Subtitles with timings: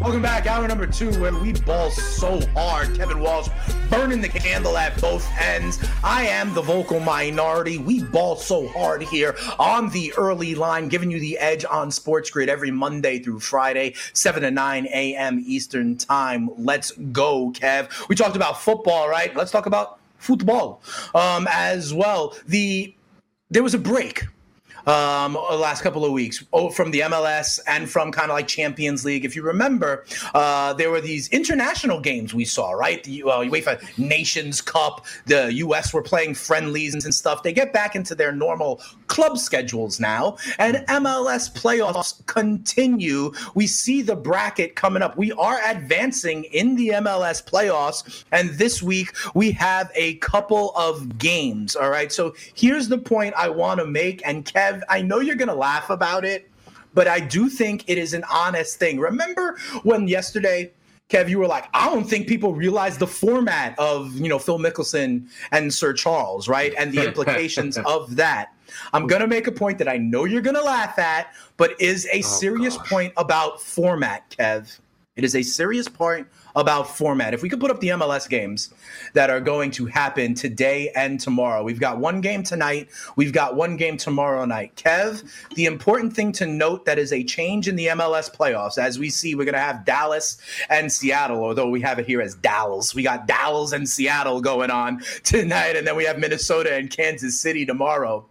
[0.00, 2.94] Welcome back, hour number two, where we ball so hard.
[2.94, 3.48] Kevin Walsh
[3.88, 5.82] burning the candle at both ends.
[6.04, 7.78] I am the vocal minority.
[7.78, 12.30] We ball so hard here on the early line, giving you the edge on Sports
[12.30, 15.42] Grid every Monday through Friday, 7 to 9 a.m.
[15.44, 16.50] Eastern Time.
[16.58, 18.08] Let's go, Kev.
[18.08, 19.34] We talked about football, right?
[19.34, 20.82] Let's talk about football
[21.14, 22.36] um, as well.
[22.46, 22.94] The
[23.50, 24.26] there was a break
[24.86, 28.46] um, the last couple of weeks oh, from the MLS and from kind of like
[28.46, 29.24] Champions League.
[29.24, 30.04] If you remember,
[30.34, 33.02] uh, there were these international games we saw, right?
[33.02, 37.42] The uh, UEFA Nations Cup, the US were playing friendlies and stuff.
[37.42, 43.32] They get back into their normal club schedules now, and MLS playoffs continue.
[43.54, 45.16] We see the bracket coming up.
[45.16, 51.18] We are advancing in the MLS playoffs, and this week we have a couple of
[51.18, 51.74] games.
[51.74, 55.20] All right, so here's the point I want to make, and Kev Kev, I know
[55.20, 56.50] you're going to laugh about it,
[56.94, 58.98] but I do think it is an honest thing.
[58.98, 60.72] Remember when yesterday,
[61.08, 64.58] Kev, you were like, I don't think people realize the format of, you know, Phil
[64.58, 66.74] Mickelson and Sir Charles, right?
[66.78, 68.52] And the implications of that.
[68.92, 71.80] I'm going to make a point that I know you're going to laugh at, but
[71.80, 72.88] is a oh, serious gosh.
[72.88, 74.78] point about format, Kev.
[75.16, 77.32] It is a serious part about format.
[77.32, 78.68] If we could put up the MLS games
[79.14, 83.56] that are going to happen today and tomorrow, we've got one game tonight, we've got
[83.56, 84.76] one game tomorrow night.
[84.76, 88.76] Kev, the important thing to note that is a change in the MLS playoffs.
[88.76, 90.36] As we see, we're going to have Dallas
[90.68, 92.94] and Seattle, although we have it here as Dallas.
[92.94, 97.40] We got Dallas and Seattle going on tonight, and then we have Minnesota and Kansas
[97.40, 98.28] City tomorrow.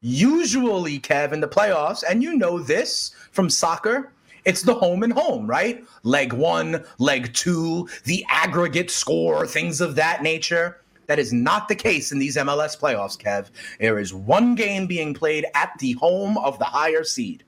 [0.00, 4.12] Usually, Kev, in the playoffs, and you know this from soccer,
[4.44, 5.84] it's the home and home, right?
[6.02, 10.80] Leg one, leg two, the aggregate score, things of that nature.
[11.06, 13.50] That is not the case in these MLS playoffs, Kev.
[13.78, 17.44] There is one game being played at the home of the higher seed.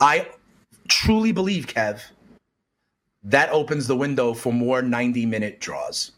[0.00, 0.28] I
[0.88, 2.00] truly believe, Kev,
[3.22, 6.12] that opens the window for more 90 minute draws.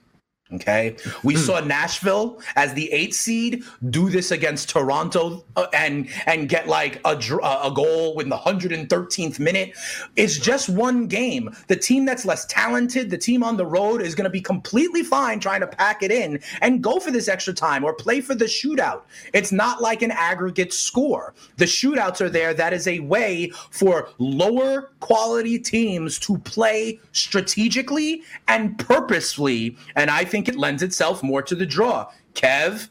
[0.53, 0.97] Okay.
[1.23, 1.41] We hmm.
[1.41, 7.01] saw Nashville as the eighth seed do this against Toronto uh, and and get like
[7.05, 9.77] a a goal in the 113th minute.
[10.17, 11.55] It's just one game.
[11.69, 15.03] The team that's less talented, the team on the road is going to be completely
[15.03, 18.35] fine trying to pack it in and go for this extra time or play for
[18.35, 19.03] the shootout.
[19.33, 21.35] It's not like an aggregate score.
[21.59, 22.55] The shootouts are there.
[22.55, 29.77] That is a way for lower quality teams to play strategically and purposefully.
[29.95, 32.11] And I think think it lends itself more to the draw.
[32.35, 32.89] Kev,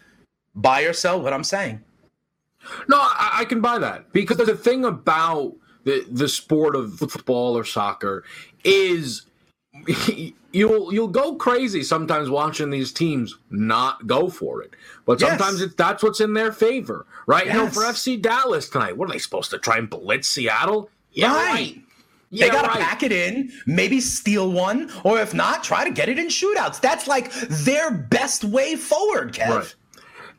[0.55, 1.81] buy or sell what I'm saying.
[2.87, 5.55] No, I, I can buy that because the thing about
[5.85, 8.23] the the sport of football or soccer
[8.63, 9.25] is
[10.51, 14.75] you'll you'll go crazy sometimes watching these teams not go for it.
[15.05, 15.71] But sometimes yes.
[15.71, 17.45] it, that's what's in their favor, right?
[17.45, 17.55] Yes.
[17.55, 20.89] You know, for FC Dallas tonight, what are they supposed to try and blitz Seattle?
[21.13, 21.53] Yeah, right.
[21.53, 21.81] right.
[22.31, 22.79] Yeah, they got to right.
[22.79, 26.79] pack it in, maybe steal one, or if not, try to get it in shootouts.
[26.79, 29.49] That's like their best way forward, Kev.
[29.49, 29.75] Right.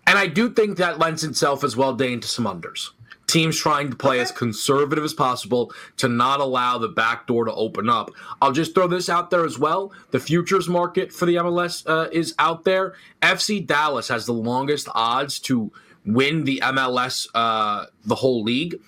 [0.07, 2.91] And I do think that lends itself as well, Dane, to some unders.
[3.27, 4.23] Teams trying to play okay.
[4.23, 8.11] as conservative as possible to not allow the back door to open up.
[8.43, 9.93] I'll just throw this out there as well.
[10.11, 12.95] The futures market for the MLS uh, is out there.
[13.23, 15.71] FC Dallas has the longest odds to
[16.05, 18.81] win the MLS, uh, the whole league.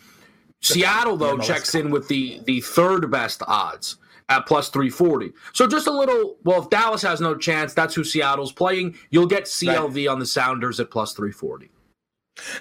[0.63, 3.97] Seattle though checks in with the the third best odds
[4.29, 5.33] at plus 340.
[5.53, 8.97] So just a little well if Dallas has no chance, that's who Seattle's playing.
[9.11, 10.09] You'll get CLV right.
[10.09, 11.71] on the Sounders at plus 340.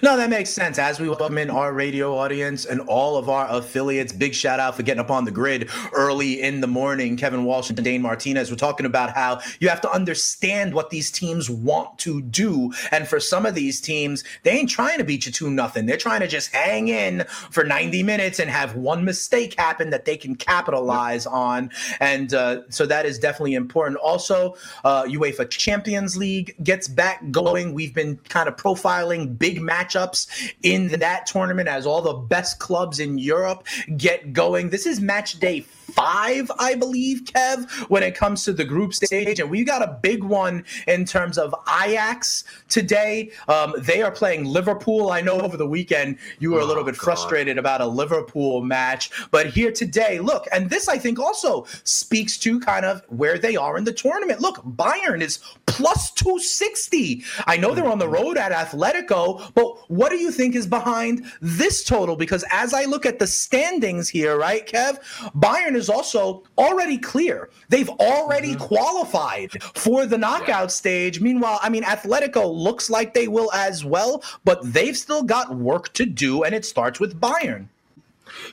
[0.02, 0.78] No, that makes sense.
[0.78, 4.76] As we welcome in our radio audience and all of our affiliates, big shout out
[4.76, 7.16] for getting up on the grid early in the morning.
[7.16, 8.50] Kevin Walsh and Dane Martinez.
[8.50, 12.70] We're talking about how you have to understand what these teams want to do.
[12.90, 15.86] And for some of these teams, they ain't trying to beat you 2 nothing.
[15.86, 20.04] They're trying to just hang in for 90 minutes and have one mistake happen that
[20.04, 21.70] they can capitalize on.
[21.98, 23.96] And uh, so that is definitely important.
[24.00, 24.54] Also,
[24.84, 27.72] uh, UEFA Champions League gets back going.
[27.72, 30.26] We've been kind of profiling big matchups
[30.62, 33.66] in that tournament as all the best clubs in Europe
[33.96, 34.70] get going.
[34.70, 39.40] This is match day five, I believe, Kev, when it comes to the group stage.
[39.40, 43.30] And we got a big one in terms of Ajax today.
[43.48, 45.10] Um, they are playing Liverpool.
[45.10, 47.04] I know over the weekend you were a little oh, bit God.
[47.04, 52.38] frustrated about a Liverpool match, but here today, look, and this I think also speaks
[52.38, 54.40] to kind of where they are in the tournament.
[54.40, 57.24] Look, Bayern is plus 260.
[57.46, 61.24] I know they're on the road at Atletico, but what do you think is behind
[61.40, 62.16] this total?
[62.16, 64.98] Because as I look at the standings here, right, Kev,
[65.34, 67.50] Bayern is also already clear.
[67.68, 68.64] They've already mm-hmm.
[68.64, 70.66] qualified for the knockout yeah.
[70.66, 71.20] stage.
[71.20, 75.92] Meanwhile, I mean, Atletico looks like they will as well, but they've still got work
[75.94, 77.66] to do, and it starts with Bayern.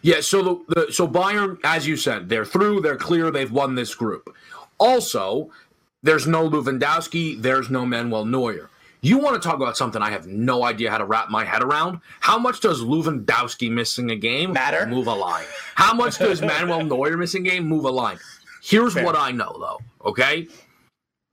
[0.01, 3.75] Yeah, so the, the so Bayern, as you said, they're through, they're clear, they've won
[3.75, 4.35] this group.
[4.77, 5.49] Also,
[6.03, 8.69] there's no Lewandowski, there's no Manuel Neuer.
[9.01, 11.63] You want to talk about something I have no idea how to wrap my head
[11.63, 12.01] around?
[12.19, 14.85] How much does Lewandowski missing a game matter?
[14.85, 15.45] Move a line.
[15.75, 18.19] How much does Manuel Neuer missing a game move a line?
[18.61, 19.05] Here's Fair.
[19.05, 20.09] what I know though.
[20.09, 20.47] Okay,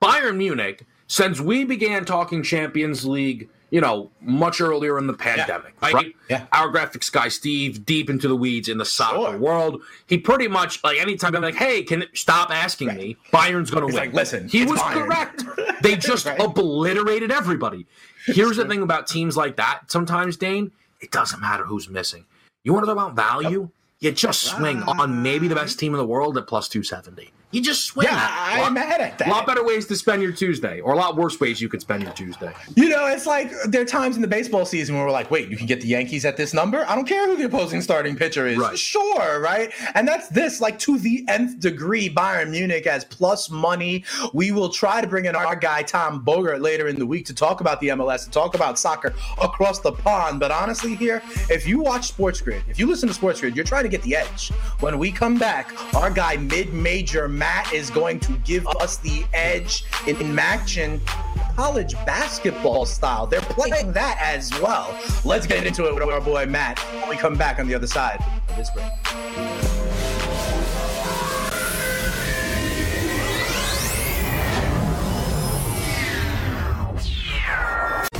[0.02, 0.84] Bayern Munich.
[1.08, 5.90] Since we began talking Champions League you know, much earlier in the pandemic, yeah.
[5.90, 6.14] right?
[6.30, 6.46] Yeah.
[6.50, 9.38] Our graphics guy, Steve, deep into the weeds in the soccer sure.
[9.38, 9.82] world.
[10.06, 12.96] He pretty much, like, anytime I'm like, hey, can stop asking right.
[12.96, 13.16] me?
[13.32, 13.96] Bayern's going to win.
[13.96, 15.44] Like, listen, he was correct.
[15.82, 16.40] They just right.
[16.40, 17.86] obliterated everybody.
[18.24, 22.24] Here's the thing about teams like that sometimes, Dane, it doesn't matter who's missing.
[22.64, 23.60] You want to talk about value?
[23.60, 23.70] Yep.
[24.00, 27.30] You just swing on maybe the best team in the world at plus 270.
[27.56, 28.06] You just swing.
[28.06, 29.28] Yeah, I'm mad at that.
[29.28, 31.80] A lot better ways to spend your Tuesday, or a lot worse ways you could
[31.80, 32.52] spend your Tuesday.
[32.74, 35.48] You know, it's like there are times in the baseball season where we're like, wait,
[35.48, 36.84] you can get the Yankees at this number?
[36.86, 38.58] I don't care who the opposing starting pitcher is.
[38.58, 38.78] Right.
[38.78, 39.72] Sure, right?
[39.94, 44.04] And that's this, like to the nth degree, Bayern Munich as plus money.
[44.34, 47.34] We will try to bring in our guy, Tom Bogert, later in the week to
[47.34, 50.40] talk about the MLS and talk about soccer across the pond.
[50.40, 53.64] But honestly, here, if you watch Sports Grid, if you listen to Sports Grid, you're
[53.64, 54.50] trying to get the edge.
[54.80, 59.24] When we come back, our guy, mid major Matt, is going to give us the
[59.32, 61.00] edge in, in matching
[61.56, 63.26] college basketball style.
[63.26, 64.98] They're playing that as well.
[65.24, 67.86] Let's get into it with our boy Matt when we come back on the other
[67.86, 69.85] side of this break.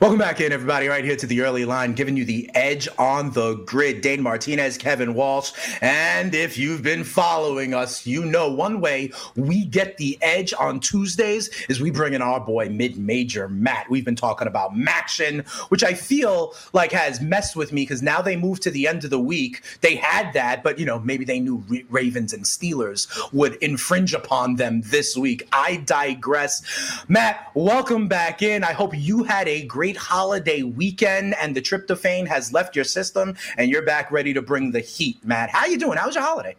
[0.00, 3.30] Welcome back in, everybody, right here to the early line, giving you the edge on
[3.32, 4.00] the grid.
[4.00, 5.52] Dane Martinez, Kevin Walsh.
[5.82, 10.80] And if you've been following us, you know one way we get the edge on
[10.80, 13.90] Tuesdays is we bring in our boy mid major Matt.
[13.90, 18.22] We've been talking about MACtion, which I feel like has messed with me because now
[18.22, 19.62] they moved to the end of the week.
[19.82, 24.56] They had that, but you know, maybe they knew Ravens and Steelers would infringe upon
[24.56, 25.46] them this week.
[25.52, 27.04] I digress.
[27.06, 28.64] Matt, welcome back in.
[28.64, 33.36] I hope you had a great holiday weekend and the tryptophan has left your system
[33.58, 35.50] and you're back ready to bring the heat, Matt.
[35.50, 35.98] How you doing?
[35.98, 36.54] How was your holiday?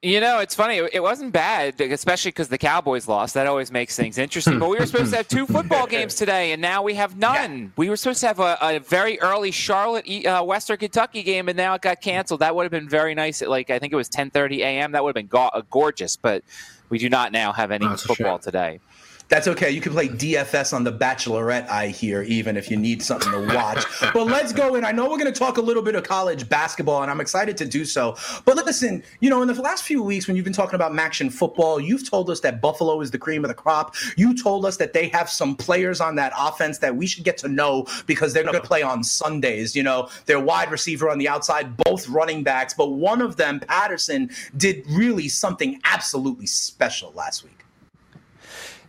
[0.00, 0.76] You know, it's funny.
[0.90, 3.34] It wasn't bad, especially because the Cowboys lost.
[3.34, 4.58] That always makes things interesting.
[4.58, 7.58] but we were supposed to have two football games today, and now we have none.
[7.58, 7.68] Yeah.
[7.76, 11.56] We were supposed to have a, a very early Charlotte uh, Western Kentucky game, and
[11.58, 12.40] now it got canceled.
[12.40, 13.42] That would have been very nice.
[13.42, 14.92] At like I think it was 10:30 a.m.
[14.92, 16.16] That would have been go- gorgeous.
[16.16, 16.44] But
[16.88, 18.80] we do not now have any oh, football today.
[19.30, 19.70] That's okay.
[19.70, 23.54] You can play DFS on the Bachelorette, I hear, even if you need something to
[23.54, 23.84] watch.
[24.12, 24.84] but let's go in.
[24.84, 27.56] I know we're going to talk a little bit of college basketball, and I'm excited
[27.58, 28.16] to do so.
[28.44, 31.32] But listen, you know, in the last few weeks, when you've been talking about MACtion
[31.32, 33.94] football, you've told us that Buffalo is the cream of the crop.
[34.16, 37.38] You told us that they have some players on that offense that we should get
[37.38, 39.76] to know because they're going to play on Sundays.
[39.76, 43.60] You know, their wide receiver on the outside, both running backs, but one of them,
[43.60, 47.60] Patterson, did really something absolutely special last week.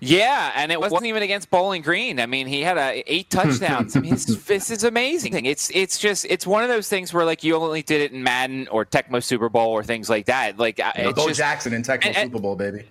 [0.03, 2.19] Yeah, and it wasn't even against Bowling Green.
[2.19, 3.95] I mean, he had a, eight touchdowns.
[3.95, 5.45] I mean, this is amazing.
[5.45, 8.23] It's it's just it's one of those things where like you only did it in
[8.23, 10.57] Madden or Tecmo Super Bowl or things like that.
[10.57, 12.85] Like Bo just, Jackson in Tecmo and, Super Bowl, baby.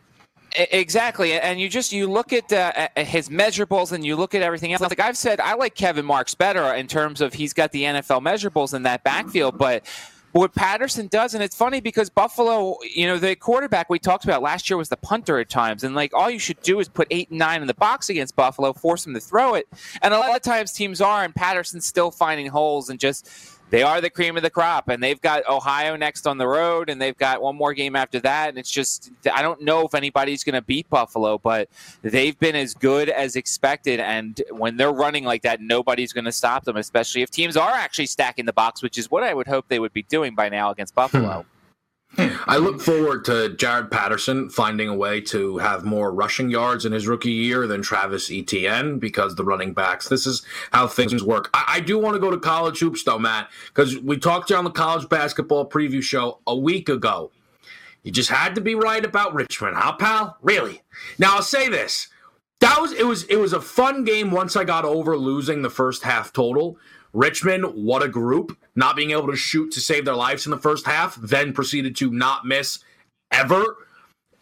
[0.57, 4.73] Exactly, and you just you look at uh, his measurables and you look at everything
[4.73, 4.81] else.
[4.81, 8.23] Like I've said, I like Kevin Marks better in terms of he's got the NFL
[8.23, 9.85] measurables in that backfield, but
[10.33, 14.43] what Patterson does, and it's funny because Buffalo, you know, the quarterback we talked about
[14.43, 17.09] last year was the punter at times, and like all you should do is put
[17.11, 19.67] eight and nine in the box against Buffalo, force them to throw it,
[20.03, 23.29] and a lot of times teams are, and Patterson's still finding holes and just
[23.71, 26.91] they are the cream of the crop, and they've got Ohio next on the road,
[26.91, 28.51] and they've got one more game after that.
[28.51, 31.69] And it's just, I don't know if anybody's going to beat Buffalo, but
[32.03, 34.01] they've been as good as expected.
[34.01, 37.71] And when they're running like that, nobody's going to stop them, especially if teams are
[37.71, 40.49] actually stacking the box, which is what I would hope they would be doing by
[40.49, 41.01] now against hmm.
[41.01, 41.47] Buffalo.
[42.19, 46.93] I look forward to Jaret Patterson finding a way to have more rushing yards in
[46.93, 50.09] his rookie year than Travis Etienne because the running backs.
[50.09, 51.51] This is how things work.
[51.55, 54.55] I, I do want to go to college hoops though, Matt, because we talked to
[54.55, 57.31] you on the college basketball preview show a week ago.
[58.03, 60.37] You just had to be right about Richmond, huh, pal?
[60.43, 60.83] Really?
[61.19, 62.09] Now I'll say this.
[62.61, 65.71] That was it was it was a fun game once I got over losing the
[65.71, 66.77] first half total.
[67.13, 70.59] Richmond, what a group, not being able to shoot to save their lives in the
[70.59, 72.81] first half, then proceeded to not miss
[73.33, 73.77] ever.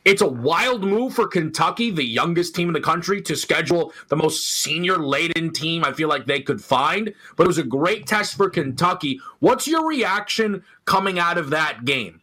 [0.04, 4.16] It's a wild move for Kentucky, the youngest team in the country, to schedule the
[4.16, 7.12] most senior laden team I feel like they could find.
[7.36, 9.20] But it was a great test for Kentucky.
[9.40, 12.22] What's your reaction coming out of that game?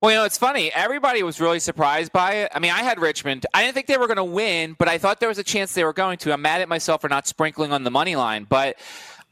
[0.00, 0.72] Well, you know, it's funny.
[0.72, 2.52] Everybody was really surprised by it.
[2.54, 3.46] I mean, I had Richmond.
[3.52, 5.74] I didn't think they were going to win, but I thought there was a chance
[5.74, 6.32] they were going to.
[6.32, 8.46] I'm mad at myself for not sprinkling on the money line.
[8.48, 8.76] But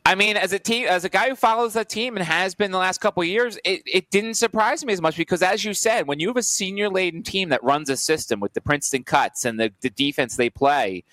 [0.05, 2.73] I mean, as a team, as a guy who follows that team and has been
[2.73, 6.09] the last couple years, it, it didn't surprise me as much because, as you said,
[6.09, 9.45] when you have a senior laden team that runs a system with the Princeton cuts
[9.45, 11.05] and the, the defense they play,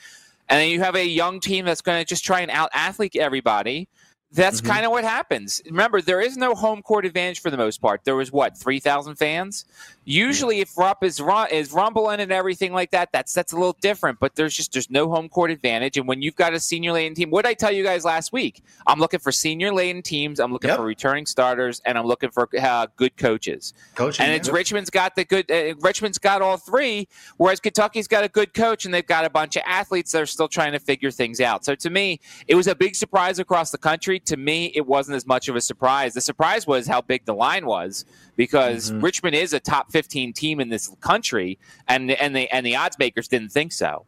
[0.50, 3.16] and then you have a young team that's going to just try and out athlete
[3.18, 3.88] everybody
[4.34, 4.72] that's mm-hmm.
[4.72, 5.62] kind of what happens.
[5.66, 8.04] Remember, there is no home court advantage for the most part.
[8.04, 9.66] There was what three thousand fans.
[10.06, 11.22] Usually, if Rupp is
[11.52, 14.20] is rumbling and everything like that, that's that's a little different.
[14.20, 15.98] But there's just there's no home court advantage.
[15.98, 18.34] And when you've got a senior laden team, what did I tell you guys last
[18.34, 18.64] week?
[18.88, 20.40] I'm looking for senior laden teams.
[20.40, 20.78] I'm looking yep.
[20.78, 23.74] for returning starters, and I'm looking for uh, good coaches.
[23.94, 24.56] Coaching, and it's yep.
[24.56, 25.50] Richmond's got the good.
[25.52, 29.30] Uh, Richmond's got all three, whereas Kentucky's got a good coach, and they've got a
[29.30, 31.64] bunch of athletes that are still trying to figure things out.
[31.64, 34.20] So to me, it was a big surprise across the country.
[34.26, 36.14] To me, it wasn't as much of a surprise.
[36.14, 39.02] The surprise was how big the line was because mm-hmm.
[39.02, 42.98] Richmond is a top 15 team in this country, and and the and the odds
[42.98, 44.06] makers didn't think so.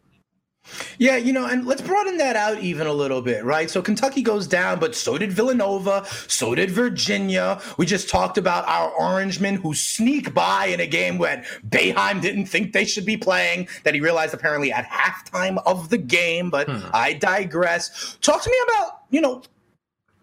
[0.97, 3.69] Yeah, you know, and let's broaden that out even a little bit, right?
[3.69, 7.61] So Kentucky goes down, but so did Villanova, so did Virginia.
[7.77, 12.47] We just talked about our Orangemen who sneak by in a game when Boeheim didn't
[12.47, 16.69] think they should be playing, that he realized apparently at halftime of the game, but
[16.69, 16.79] hmm.
[16.93, 18.17] I digress.
[18.21, 19.43] Talk to me about, you know,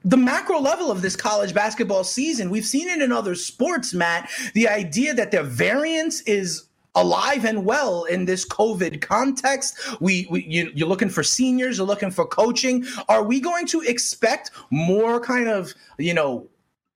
[0.04, 2.50] the macro level of this college basketball season.
[2.50, 4.30] We've seen it in other sports, Matt.
[4.54, 9.78] The idea that the variance is alive and well in this COVID context.
[10.00, 12.84] We, we you, you're looking for seniors, you're looking for coaching.
[13.08, 16.48] Are we going to expect more kind of you know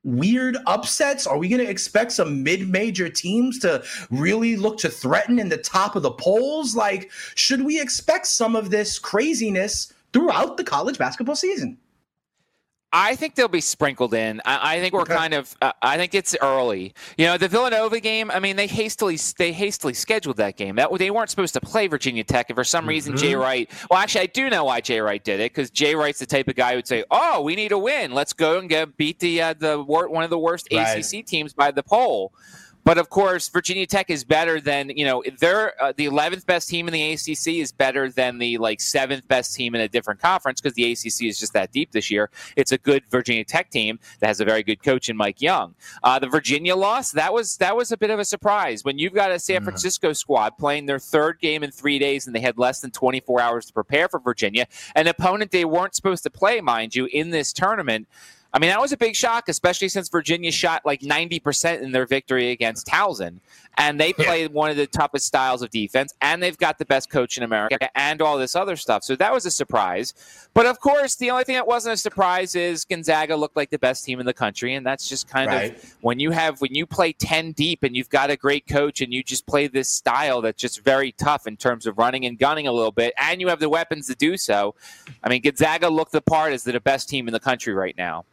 [0.04, 1.26] weird upsets?
[1.26, 5.56] Are we going to expect some mid-major teams to really look to threaten in the
[5.56, 6.76] top of the polls?
[6.76, 11.76] Like, should we expect some of this craziness throughout the college basketball season?
[12.92, 14.40] I think they'll be sprinkled in.
[14.44, 15.16] I, I think we're okay.
[15.16, 15.54] kind of.
[15.60, 16.94] Uh, I think it's early.
[17.18, 18.30] You know, the Villanova game.
[18.30, 20.76] I mean, they hastily they hastily scheduled that game.
[20.76, 23.22] That they weren't supposed to play Virginia Tech, and for some reason, mm-hmm.
[23.22, 23.70] Jay Wright.
[23.90, 26.48] Well, actually, I do know why Jay Wright did it because Jay Wright's the type
[26.48, 28.12] of guy who'd say, "Oh, we need a win.
[28.12, 30.98] Let's go and get beat the uh, the one of the worst right.
[30.98, 32.32] ACC teams by the poll."
[32.86, 35.24] But of course, Virginia Tech is better than you know.
[35.40, 39.26] They're uh, the 11th best team in the ACC is better than the like seventh
[39.26, 42.30] best team in a different conference because the ACC is just that deep this year.
[42.54, 45.74] It's a good Virginia Tech team that has a very good coach in Mike Young.
[46.04, 49.14] Uh, the Virginia loss that was that was a bit of a surprise when you've
[49.14, 49.64] got a San mm-hmm.
[49.64, 53.40] Francisco squad playing their third game in three days and they had less than 24
[53.40, 54.64] hours to prepare for Virginia,
[54.94, 58.06] an opponent they weren't supposed to play, mind you, in this tournament.
[58.52, 62.06] I mean, that was a big shock, especially since Virginia shot like 90% in their
[62.06, 63.40] victory against Towson.
[63.78, 64.48] And they play yeah.
[64.48, 67.90] one of the toughest styles of defense, and they've got the best coach in America
[67.94, 69.04] and all this other stuff.
[69.04, 70.48] So that was a surprise.
[70.54, 73.78] But of course, the only thing that wasn't a surprise is Gonzaga looked like the
[73.78, 74.74] best team in the country.
[74.74, 75.76] And that's just kind right.
[75.76, 79.02] of when you have, when you play 10 deep and you've got a great coach
[79.02, 82.38] and you just play this style that's just very tough in terms of running and
[82.38, 84.74] gunning a little bit, and you have the weapons to do so.
[85.22, 88.24] I mean, Gonzaga looked the part as the best team in the country right now.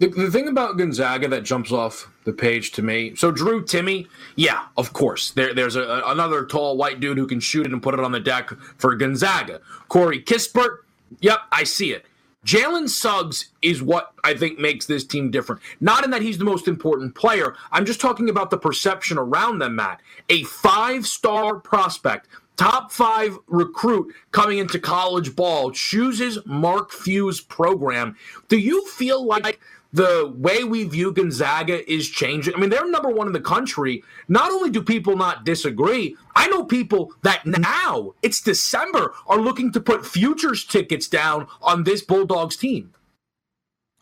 [0.00, 4.08] The, the thing about Gonzaga that jumps off the page to me, so Drew Timme,
[4.34, 5.30] yeah, of course.
[5.32, 8.10] There, there's a, another tall white dude who can shoot it and put it on
[8.10, 9.60] the deck for Gonzaga.
[9.88, 10.78] Corey Kispert,
[11.20, 12.06] yep, I see it.
[12.46, 15.60] Jalen Suggs is what I think makes this team different.
[15.82, 17.54] Not in that he's the most important player.
[17.70, 20.00] I'm just talking about the perception around them, Matt.
[20.30, 28.16] A five star prospect, top five recruit coming into college ball, chooses Mark Few's program.
[28.48, 29.60] Do you feel like
[29.92, 32.54] the way we view Gonzaga is changing.
[32.54, 34.02] I mean, they're number one in the country.
[34.28, 39.72] Not only do people not disagree, I know people that now it's December are looking
[39.72, 42.92] to put futures tickets down on this Bulldogs team.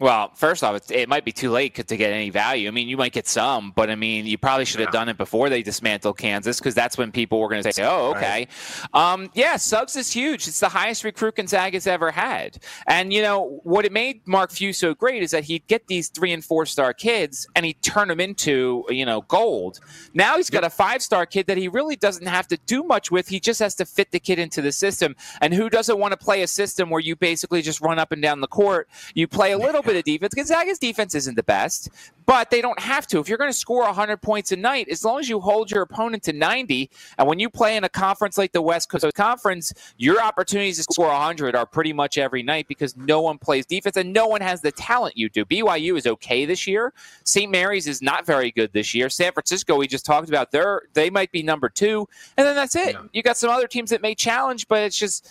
[0.00, 2.68] Well, first off, it might be too late to get any value.
[2.68, 5.00] I mean, you might get some, but I mean, you probably should have yeah.
[5.00, 8.10] done it before they dismantled Kansas because that's when people were going to say, "Oh,
[8.10, 8.46] okay."
[8.94, 9.12] Right.
[9.12, 10.46] Um, yeah, Suggs is huge.
[10.46, 14.72] It's the highest recruit Gonzaga's ever had, and you know what it made Mark Few
[14.72, 18.06] so great is that he'd get these three and four star kids and he'd turn
[18.06, 19.80] them into you know gold.
[20.14, 23.10] Now he's got a five star kid that he really doesn't have to do much
[23.10, 23.26] with.
[23.26, 25.16] He just has to fit the kid into the system.
[25.40, 28.22] And who doesn't want to play a system where you basically just run up and
[28.22, 28.88] down the court?
[29.14, 30.34] You play a little bit of defense.
[30.34, 31.88] Gonzaga's defense isn't the best,
[32.26, 33.18] but they don't have to.
[33.18, 35.82] If you're going to score 100 points a night, as long as you hold your
[35.82, 39.72] opponent to 90, and when you play in a conference like the West Coast Conference,
[39.96, 43.96] your opportunities to score 100 are pretty much every night because no one plays defense
[43.96, 45.44] and no one has the talent you do.
[45.44, 46.92] BYU is okay this year.
[47.24, 47.50] St.
[47.50, 49.08] Mary's is not very good this year.
[49.08, 52.76] San Francisco, we just talked about, they're, they might be number two, and then that's
[52.76, 52.92] it.
[52.92, 53.02] Yeah.
[53.12, 55.28] You got some other teams that may challenge, but it's just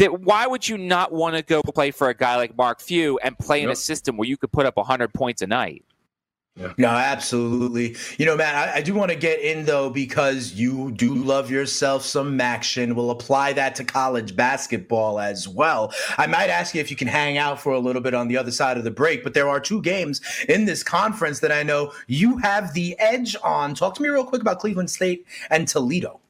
[0.00, 3.18] that why would you not want to go play for a guy like Mark Few
[3.18, 5.84] and play in a system where you could put up 100 points a night?
[6.56, 6.72] Yeah.
[6.78, 7.96] No, absolutely.
[8.18, 11.50] You know, Matt, I, I do want to get in though because you do love
[11.50, 12.94] yourself some action.
[12.94, 15.92] We'll apply that to college basketball as well.
[16.16, 18.38] I might ask you if you can hang out for a little bit on the
[18.38, 21.62] other side of the break, but there are two games in this conference that I
[21.62, 23.74] know you have the edge on.
[23.74, 26.20] Talk to me real quick about Cleveland State and Toledo.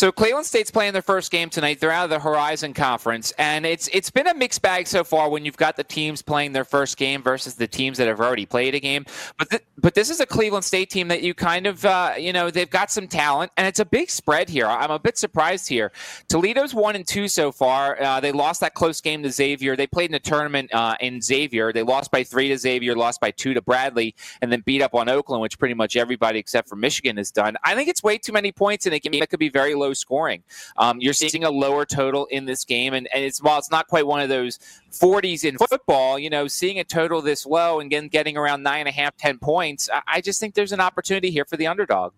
[0.00, 1.78] So Cleveland State's playing their first game tonight.
[1.78, 5.28] They're out of the Horizon Conference, and it's it's been a mixed bag so far
[5.28, 8.46] when you've got the teams playing their first game versus the teams that have already
[8.46, 9.04] played a game.
[9.36, 12.32] But th- but this is a Cleveland State team that you kind of uh, you
[12.32, 14.64] know they've got some talent, and it's a big spread here.
[14.64, 15.92] I'm a bit surprised here.
[16.28, 18.00] Toledo's one and two so far.
[18.00, 19.76] Uh, they lost that close game to Xavier.
[19.76, 21.74] They played in a tournament uh, in Xavier.
[21.74, 24.94] They lost by three to Xavier, lost by two to Bradley, and then beat up
[24.94, 27.58] on Oakland, which pretty much everybody except for Michigan has done.
[27.64, 29.89] I think it's way too many points in a game that could be very low
[29.94, 30.42] scoring.
[30.76, 33.88] Um, you're seeing a lower total in this game, and, and it's while it's not
[33.88, 34.58] quite one of those
[34.92, 38.80] 40s in football, you know, seeing a total this low and getting, getting around nine
[38.80, 41.66] and a half, 10 points, I, I just think there's an opportunity here for the
[41.66, 42.12] underdog.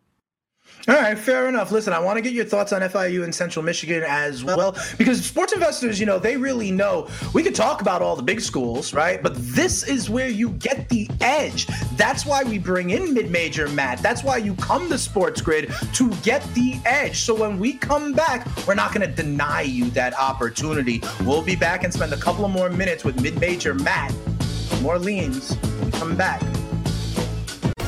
[0.88, 1.70] All right, fair enough.
[1.70, 5.24] Listen, I want to get your thoughts on FIU and Central Michigan as well, because
[5.24, 7.08] sports investors, you know, they really know.
[7.32, 9.22] We could talk about all the big schools, right?
[9.22, 11.68] But this is where you get the edge.
[11.96, 14.02] That's why we bring in mid-major Matt.
[14.02, 17.20] That's why you come to Sports Grid to get the edge.
[17.20, 21.00] So when we come back, we're not going to deny you that opportunity.
[21.20, 24.12] We'll be back and spend a couple of more minutes with mid-major Matt.
[24.80, 25.54] More leans.
[25.54, 26.42] When we come back.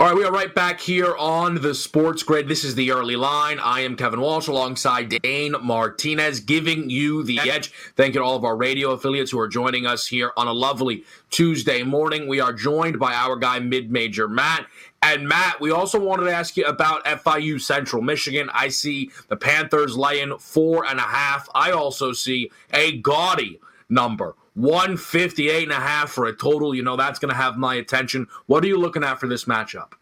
[0.00, 2.48] All right, we are right back here on the Sports Grid.
[2.48, 3.58] This is the early line.
[3.58, 7.70] I am Kevin Walsh alongside Dane Martinez, giving you the edge.
[7.96, 10.54] Thank you to all of our radio affiliates who are joining us here on a
[10.54, 12.28] lovely Tuesday morning.
[12.28, 14.64] We are joined by our guy, mid major Matt.
[15.02, 18.48] And Matt, we also wanted to ask you about FIU Central Michigan.
[18.54, 21.46] I see the Panthers laying four and a half.
[21.54, 23.60] I also see a gaudy
[23.90, 26.74] number 158 and a half for a total.
[26.74, 28.26] You know, that's going to have my attention.
[28.46, 29.92] What are you looking at for this matchup?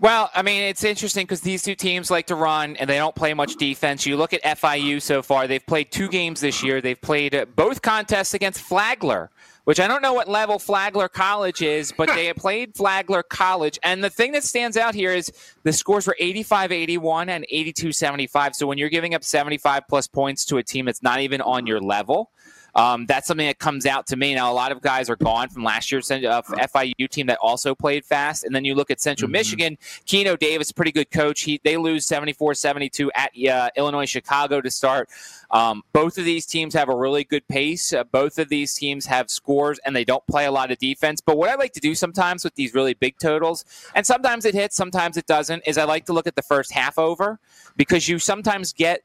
[0.00, 3.14] Well, I mean, it's interesting because these two teams like to run and they don't
[3.14, 4.06] play much defense.
[4.06, 6.80] You look at FIU so far, they've played two games this year.
[6.80, 9.30] They've played both contests against Flagler,
[9.64, 13.78] which I don't know what level Flagler College is, but they have played Flagler College.
[13.82, 15.30] And the thing that stands out here is
[15.64, 18.56] the scores were 85 81 and 82 75.
[18.56, 21.66] So when you're giving up 75 plus points to a team that's not even on
[21.66, 22.30] your level,
[22.74, 24.34] um, that's something that comes out to me.
[24.34, 27.74] Now, a lot of guys are gone from last year's uh, FIU team that also
[27.74, 28.44] played fast.
[28.44, 29.32] And then you look at Central mm-hmm.
[29.32, 31.42] Michigan, Keno Davis, pretty good coach.
[31.42, 35.08] He, they lose 74 72 at uh, Illinois Chicago to start.
[35.50, 37.92] Um, both of these teams have a really good pace.
[37.92, 41.20] Uh, both of these teams have scores and they don't play a lot of defense.
[41.20, 44.54] But what I like to do sometimes with these really big totals, and sometimes it
[44.54, 47.38] hits, sometimes it doesn't, is I like to look at the first half over
[47.76, 49.02] because you sometimes get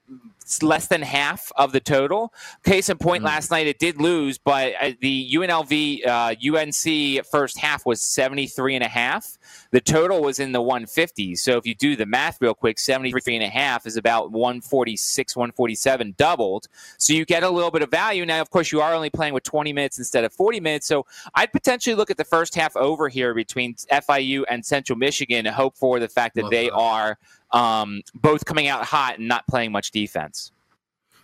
[0.61, 2.33] less than half of the total.
[2.63, 3.27] Case in point, mm-hmm.
[3.27, 8.75] last night it did lose, but uh, the UNLV uh, UNC first half was 73
[8.75, 9.37] and a half.
[9.71, 11.39] The total was in the 150s.
[11.39, 15.35] So if you do the math real quick, 73 and a half is about 146,
[15.35, 16.67] 147 doubled.
[16.97, 18.25] So you get a little bit of value.
[18.25, 20.87] Now, of course, you are only playing with 20 minutes instead of 40 minutes.
[20.87, 25.45] So I'd potentially look at the first half over here between FIU and Central Michigan
[25.45, 26.75] and hope for the fact that Love they that.
[26.75, 27.17] are
[27.55, 30.51] um, both coming out hot and not playing much defense.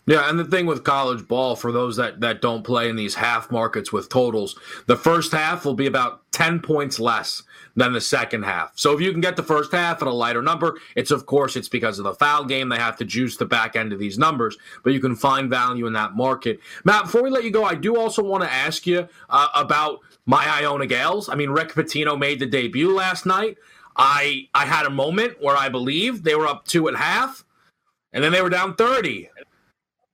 [0.08, 3.14] Yeah, and the thing with college ball, for those that, that don't play in these
[3.14, 7.44] half markets with totals, the first half will be about 10 points less
[7.76, 8.72] than the second half.
[8.76, 11.56] So if you can get the first half at a lighter number, it's of course
[11.56, 12.70] it's because of the foul game.
[12.70, 15.86] They have to juice the back end of these numbers, but you can find value
[15.86, 16.60] in that market.
[16.84, 20.00] Matt, before we let you go, I do also want to ask you uh, about
[20.26, 21.30] my Iona Gaels.
[21.30, 23.58] I mean, Rick Pitino made the debut last night.
[23.98, 27.44] I I had a moment where I believed they were up two at half,
[28.14, 29.30] and then they were down 30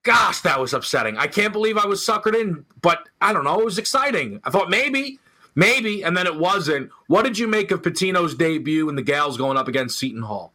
[0.08, 1.18] gosh, that was upsetting.
[1.18, 3.60] I can't believe I was suckered in, but I don't know.
[3.60, 4.40] It was exciting.
[4.44, 5.18] I thought maybe,
[5.54, 6.90] maybe, and then it wasn't.
[7.08, 10.54] What did you make of Pitino's debut and the Gaels going up against Seton Hall?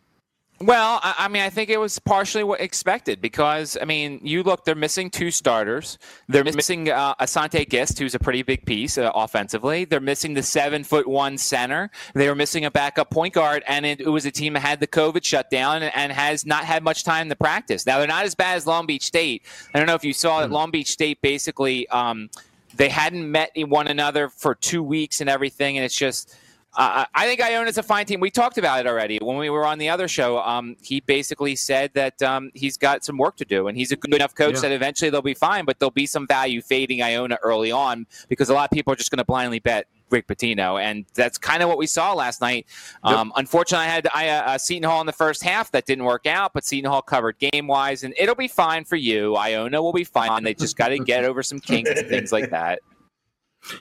[0.63, 4.63] Well, I, mean, I think it was partially what expected because, I mean, you look,
[4.63, 5.97] they're missing two starters.
[6.30, 9.84] They're missing uh, Asante Gist, who's a pretty big piece uh, offensively.
[9.84, 11.91] They're missing the seven foot one center.
[12.13, 14.80] They were missing a backup point guard, and it, it was a team that had
[14.80, 17.86] the COVID shutdown and, and, has not had much time to practice.
[17.86, 19.43] Now, they're not as bad as Long Beach State.
[19.73, 20.54] I don't know if you saw that hmm.
[20.54, 21.89] Long Beach State basically.
[21.89, 22.30] Um,
[22.76, 26.36] they hadn't met one another for two weeks and everything, and it's just
[26.76, 28.20] uh, I think Iona's a fine team.
[28.20, 30.40] We talked about it already when we were on the other show.
[30.40, 33.96] Um, he basically said that um, he's got some work to do, and he's a
[33.96, 34.62] good enough coach yeah.
[34.62, 35.66] that eventually they'll be fine.
[35.66, 38.96] But there'll be some value fading Iona early on because a lot of people are
[38.96, 42.42] just going to blindly bet Rick Pitino, and that's kind of what we saw last
[42.42, 42.66] night.
[43.04, 43.38] Um, yep.
[43.38, 46.54] Unfortunately, I had I, uh, Seton Hall in the first half that didn't work out,
[46.54, 49.36] but Seton Hall covered game wise, and it'll be fine for you.
[49.36, 50.44] Iona will be fine.
[50.44, 52.80] They just got to get over some kinks and things like that.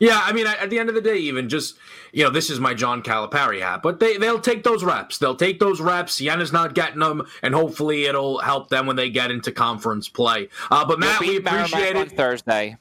[0.00, 1.76] Yeah, I mean, at the end of the day, even just
[2.12, 5.18] you know, this is my John Calipari hat, but they they'll take those reps.
[5.18, 6.20] They'll take those reps.
[6.20, 10.48] Iona's not getting them, and hopefully it'll help them when they get into conference play.
[10.70, 12.12] Uh, but Matt, we appreciate it.
[12.12, 12.76] Thursday.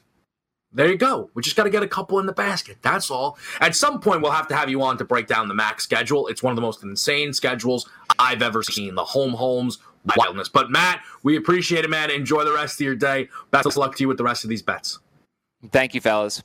[0.74, 1.28] There you go.
[1.34, 2.78] We just got to get a couple in the basket.
[2.80, 3.36] That's all.
[3.60, 6.28] At some point, we'll have to have you on to break down the MAC schedule.
[6.28, 7.88] It's one of the most insane schedules
[8.18, 8.94] I've ever seen.
[8.94, 9.80] The home homes,
[10.16, 10.48] wildness.
[10.48, 12.10] But Matt, we appreciate it, man.
[12.10, 13.28] Enjoy the rest of your day.
[13.50, 14.98] Best of luck to you with the rest of these bets.
[15.70, 16.42] Thank you, fellas.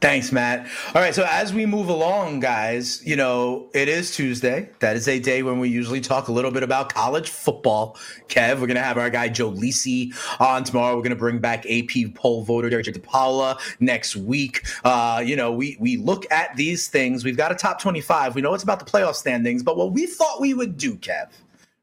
[0.00, 0.68] Thanks, Matt.
[0.94, 4.68] All right, so as we move along, guys, you know, it is Tuesday.
[4.80, 7.96] That is a day when we usually talk a little bit about college football.
[8.28, 10.94] Kev, we're going to have our guy Joe Lisi on tomorrow.
[10.94, 14.66] We're going to bring back AP poll voter Derek DePaula next week.
[14.84, 17.24] Uh, you know, we we look at these things.
[17.24, 18.34] We've got a top 25.
[18.34, 21.28] We know it's about the playoff standings, but what we thought we would do, Kev,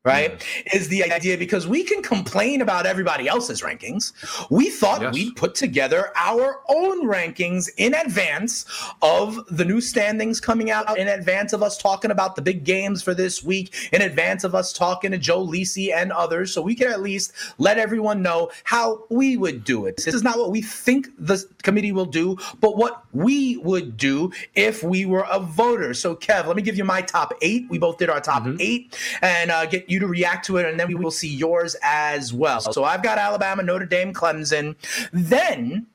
[0.04, 4.14] right is the idea because we can complain about everybody else's rankings.
[4.50, 5.14] We thought yes.
[5.14, 8.66] we'd put together our own rankings in advance
[9.04, 13.04] of the new standings coming out in advance of us talking about the big games
[13.04, 16.74] for this week in advance of us talking to joe lisi and others so we
[16.74, 19.98] can at least let everyone know how we would do it.
[19.98, 24.32] This is not what we think the committee will do but what we would do
[24.56, 25.94] if we were a voter.
[25.94, 27.70] So kev let me give you my top eight.
[27.70, 28.58] We both did our top mm-hmm.
[28.60, 31.76] eight and uh, get you to react to it, and then we will see yours
[31.84, 32.62] as well.
[32.62, 34.76] So I've got Alabama, Notre Dame, Clemson.
[35.12, 35.88] Then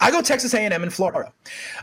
[0.00, 1.32] I go Texas A&M in Florida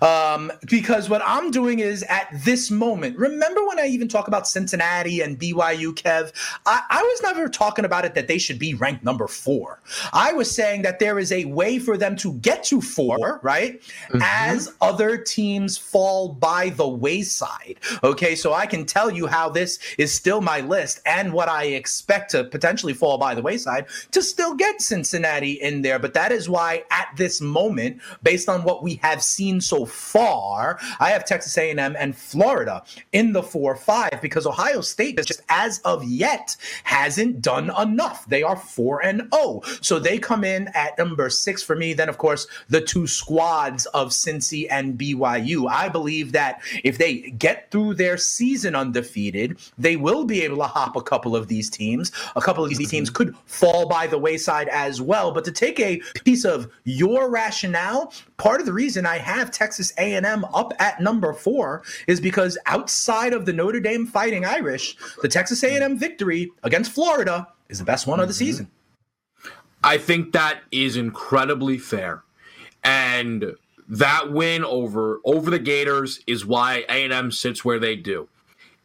[0.01, 3.17] um, because what I'm doing is at this moment.
[3.17, 6.32] Remember when I even talk about Cincinnati and BYU, Kev?
[6.65, 9.82] I, I, was never talking about it that they should be ranked number four.
[10.13, 13.82] I was saying that there is a way for them to get to four, right?
[13.82, 14.21] Mm-hmm.
[14.21, 17.80] As other teams fall by the wayside.
[18.01, 21.65] Okay, so I can tell you how this is still my list and what I
[21.65, 25.99] expect to potentially fall by the wayside to still get Cincinnati in there.
[25.99, 30.79] But that is why at this moment based on what we have seen so far,
[30.99, 36.03] I have Texas A&M and Florida in the 4-5 because Ohio State just as of
[36.03, 38.25] yet hasn't done enough.
[38.27, 39.61] They are 4 and 0.
[39.81, 41.93] So they come in at number 6 for me.
[41.93, 45.69] Then of course, the two squads of Cincy and BYU.
[45.69, 50.63] I believe that if they get through their season undefeated, they will be able to
[50.63, 52.11] hop a couple of these teams.
[52.35, 52.89] A couple of these mm-hmm.
[52.89, 57.29] teams could fall by the wayside as well, but to take a piece of your
[57.29, 57.94] rationale
[58.38, 63.34] part of the reason I have Texas A&M up at number four is because outside
[63.34, 68.08] of the Notre Dame Fighting Irish, the Texas A&M victory against Florida is the best
[68.08, 68.45] one of the mm-hmm.
[68.45, 68.71] season.
[69.84, 72.23] I think that is incredibly fair,
[72.84, 73.53] and
[73.88, 78.27] that win over over the Gators is why A&M sits where they do.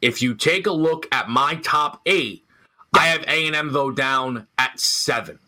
[0.03, 2.45] If you take a look at my top eight,
[2.93, 5.39] I have A&M though down at seven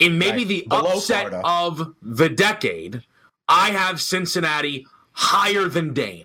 [0.00, 0.48] in maybe right.
[0.48, 1.42] the Below upset Florida.
[1.46, 3.04] of the decade,
[3.48, 6.24] I have Cincinnati higher than Dane.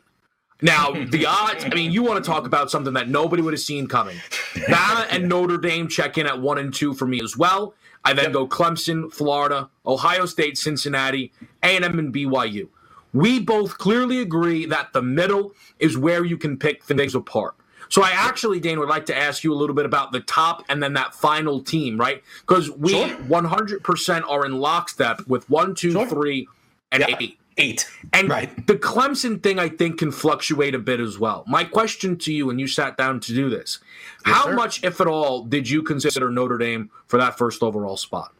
[0.61, 3.61] Now, the odds, I mean, you want to talk about something that nobody would have
[3.61, 4.15] seen coming.
[4.55, 7.75] Bama and Notre Dame check in at one and two for me as well.
[8.03, 8.33] I then yep.
[8.33, 11.33] go Clemson, Florida, Ohio State, Cincinnati,
[11.63, 12.69] A&M, and BYU.
[13.13, 17.55] We both clearly agree that the middle is where you can pick things apart.
[17.89, 20.63] So I actually, Dane, would like to ask you a little bit about the top
[20.69, 22.23] and then that final team, right?
[22.41, 23.07] Because we Sure.
[23.27, 26.07] 100% are in lockstep with one, two, Sure.
[26.07, 26.47] three,
[26.91, 27.15] and Yeah.
[27.19, 27.37] eight.
[27.57, 27.89] Eight.
[28.11, 28.67] And Right.
[28.67, 31.45] the Clemson thing, I think, can fluctuate a bit as well.
[31.47, 33.79] My question to you, when you sat down to do this,
[34.23, 34.53] how sir.
[34.55, 38.33] much, if at all, did you consider Notre Dame for that first overall spot?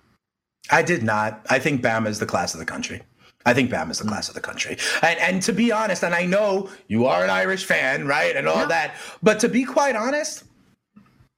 [0.69, 1.45] I did not.
[1.49, 3.03] I think Bama is the class of the country.
[3.45, 4.77] I think Bama is the class of the country.
[5.01, 8.35] And and to be honest, and I know you are an Irish fan, right?
[8.35, 8.95] And all that.
[9.21, 10.43] But to be quite honest,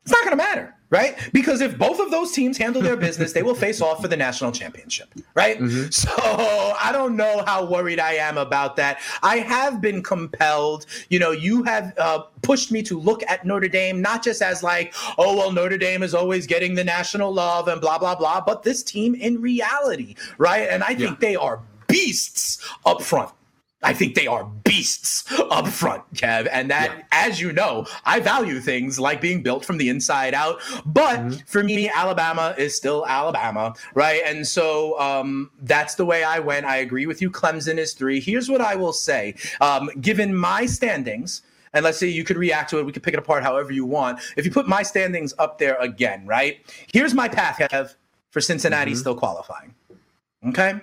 [0.03, 1.17] it's not going to matter, right?
[1.33, 4.15] Because if both of those teams handle their business, they will face off for the
[4.15, 5.57] national championship, right?
[5.91, 9.01] So I don't know how worried I am about that.
[9.21, 13.67] I have been compelled, you know, you have uh, pushed me to look at Notre
[13.67, 17.67] Dame, not just as like, oh, well, Notre Dame is always getting the national love
[17.67, 20.69] and blah, blah, blah, but this team in reality, right?
[20.69, 21.15] And I think Yeah.
[21.19, 23.31] they are beasts up front.
[23.83, 26.47] I think they are beasts up front, Kev.
[26.51, 27.03] And that, Yeah.
[27.11, 30.59] as you know, I value things like being built from the inside out.
[30.83, 34.21] But for me, Alabama is still Alabama, right?
[34.25, 36.65] And so um, that's the way I went.
[36.65, 37.29] I agree with you.
[37.29, 38.19] Clemson is three.
[38.19, 42.71] Here's what I will say um, given my standings, and let's say you could react
[42.71, 44.19] to it, we could pick it apart however you want.
[44.37, 46.57] If you put my standings up there again, right?
[46.91, 47.93] Here's my path, Kev,
[48.31, 49.75] for Cincinnati still qualifying.
[50.47, 50.81] Okay.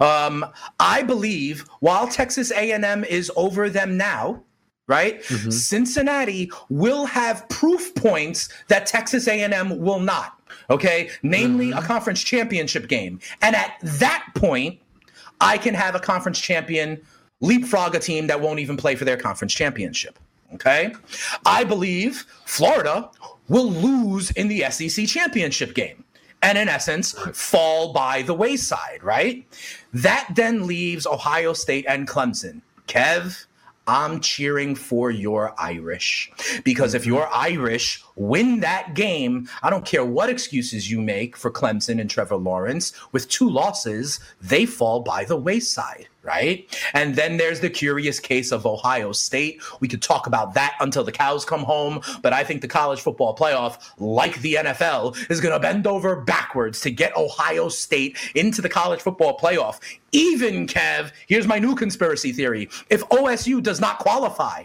[0.00, 0.46] Um,
[0.80, 4.42] I believe while Texas A&M is over them now,
[4.86, 5.22] right?
[5.52, 10.34] Cincinnati will have proof points that Texas A&M will not.
[10.70, 14.80] Okay, namely a conference championship game, and at that point,
[15.40, 17.00] I can have a conference champion
[17.40, 20.18] leapfrog a team that won't even play for their conference championship.
[20.54, 20.94] Okay,
[21.44, 23.10] I believe Florida
[23.48, 26.04] will lose in the SEC championship game
[26.42, 29.46] and in essence fall by the wayside, right?
[29.92, 32.62] That then leaves Ohio State and Clemson.
[32.86, 33.46] Kev,
[33.88, 36.30] I'm cheering for your Irish
[36.62, 41.50] because if your Irish win that game, I don't care what excuses you make for
[41.50, 46.68] Clemson and Trevor Lawrence, with two losses, they fall by the wayside, right?
[46.92, 49.62] And then there's the curious case of Ohio State.
[49.80, 53.00] We could talk about that until the cows come home, but I think the college
[53.00, 58.18] football playoff, like the NFL, is going to bend over backwards to get Ohio State
[58.34, 59.80] into the college football playoff.
[60.12, 62.68] Even, Kev, here's my new conspiracy theory.
[62.90, 64.64] If OSU does not qualify,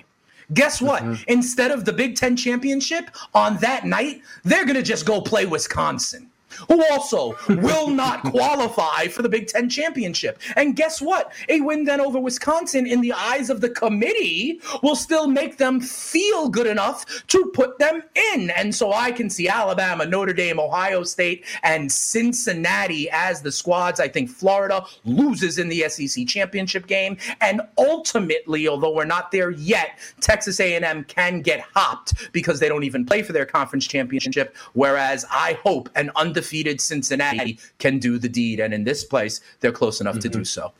[0.54, 1.04] Guess what?
[1.04, 1.24] Mm-hmm.
[1.28, 5.46] Instead of the Big Ten championship on that night, they're going to just go play
[5.46, 6.30] Wisconsin,
[6.68, 10.40] who also will not qualify for the Big Ten championship.
[10.56, 11.34] And guess what?
[11.50, 15.82] A win then over Wisconsin, in the eyes of the committee, will still make them
[15.82, 18.50] feel good enough to put them in.
[18.52, 24.00] And so I can see Alabama, Notre Dame, Ohio State, and Cincinnati as the squads.
[24.00, 29.52] I think Florida loses in the SEC championship game, and ultimately, although we're not there
[29.52, 34.56] yet, Texas A&M can get hopped because they don't even play for their conference championship.
[34.74, 36.43] Whereas I hope an undefeated
[36.82, 40.44] Cincinnati can do the deed, and in this place, they're close enough to do mm-hmm.
[40.44, 40.74] so.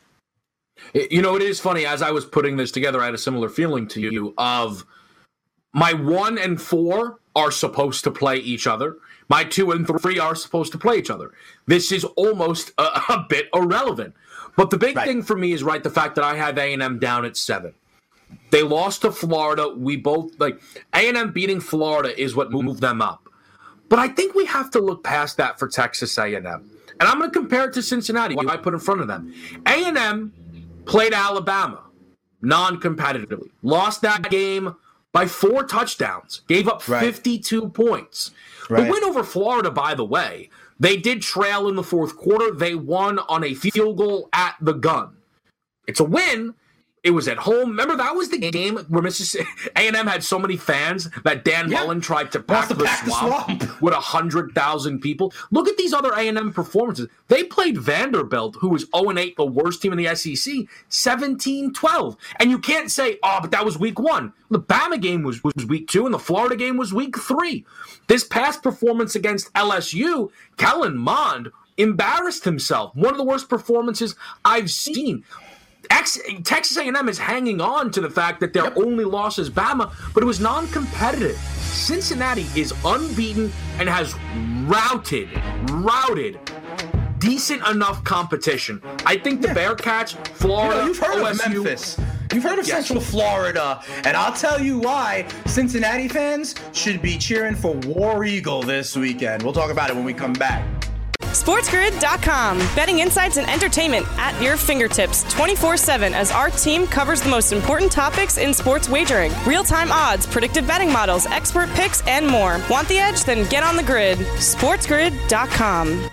[0.92, 1.86] You know, it is funny.
[1.86, 4.84] As I was putting this together, I had a similar feeling to you of
[5.72, 8.96] my one and four are supposed to play each other.
[9.28, 11.32] My two and three are supposed to play each other.
[11.66, 14.14] This is almost a, a bit irrelevant.
[14.56, 15.06] But the big Right.
[15.06, 17.36] thing for me is right the fact that I have A and M down at
[17.36, 17.74] seven.
[18.50, 19.68] They lost to Florida.
[19.68, 20.60] We both like
[20.92, 23.23] A and M beating Florida is what moved them up.
[23.88, 26.34] But I think we have to look past that for Texas A
[27.00, 28.34] and I'm going to compare it to Cincinnati.
[28.34, 29.34] What I put in front of them.
[29.66, 30.32] A and M
[30.86, 31.82] played Alabama
[32.40, 33.50] non-competitively.
[33.62, 34.76] Lost that game
[35.12, 36.42] by four touchdowns.
[36.46, 37.00] Gave up Right.
[37.00, 38.32] 52 points.
[38.68, 38.84] Right.
[38.84, 42.52] The win over Florida, by the way, they did trail in the fourth quarter.
[42.52, 45.16] They won on a field goal at the gun.
[45.86, 46.54] It's a win.
[47.04, 47.68] It was at home.
[47.70, 51.80] Remember that was the game where Mississippi A&M had so many fans that Dan Yeah.
[51.80, 53.80] Mullen tried to pack, the, pack the swamp swamp.
[53.82, 55.32] with a hundred thousand people.
[55.50, 57.08] Look at these other A&M performances.
[57.28, 60.54] They played Vanderbilt, who was 0-8, the worst team in the SEC,
[60.90, 62.16] 17-12.
[62.40, 64.32] And you can't say, oh, but that was week one.
[64.50, 67.66] The Bama game was, was week two, and the Florida game was week three.
[68.08, 72.94] This past performance against LSU, Kellen Mond embarrassed himself.
[72.94, 74.14] One of the worst performances
[74.44, 75.24] I've seen.
[75.94, 79.92] Ex- Texas A&M is hanging on to the fact that their only loss is Bama,
[80.12, 81.36] but it was non-competitive.
[81.36, 84.14] Cincinnati is unbeaten and has
[84.66, 85.28] routed,
[85.70, 86.38] routed
[87.18, 88.82] decent enough competition.
[89.06, 91.96] I think the Bearcats, You Florida, know, you've heard OSU, of Memphis.
[92.32, 92.86] You've heard of Yes.
[92.86, 98.62] Central Florida, and I'll tell you why Cincinnati fans should be cheering for War Eagle
[98.62, 99.42] this weekend.
[99.42, 100.64] We'll talk about it when we come back.
[101.20, 102.58] SportsGrid.com.
[102.76, 107.52] Betting insights and entertainment at your fingertips 24 7 as our team covers the most
[107.52, 112.60] important topics in sports wagering real time odds, predictive betting models, expert picks, and more.
[112.70, 113.24] Want the edge?
[113.24, 114.18] Then get on the grid.
[114.18, 116.10] SportsGrid.com.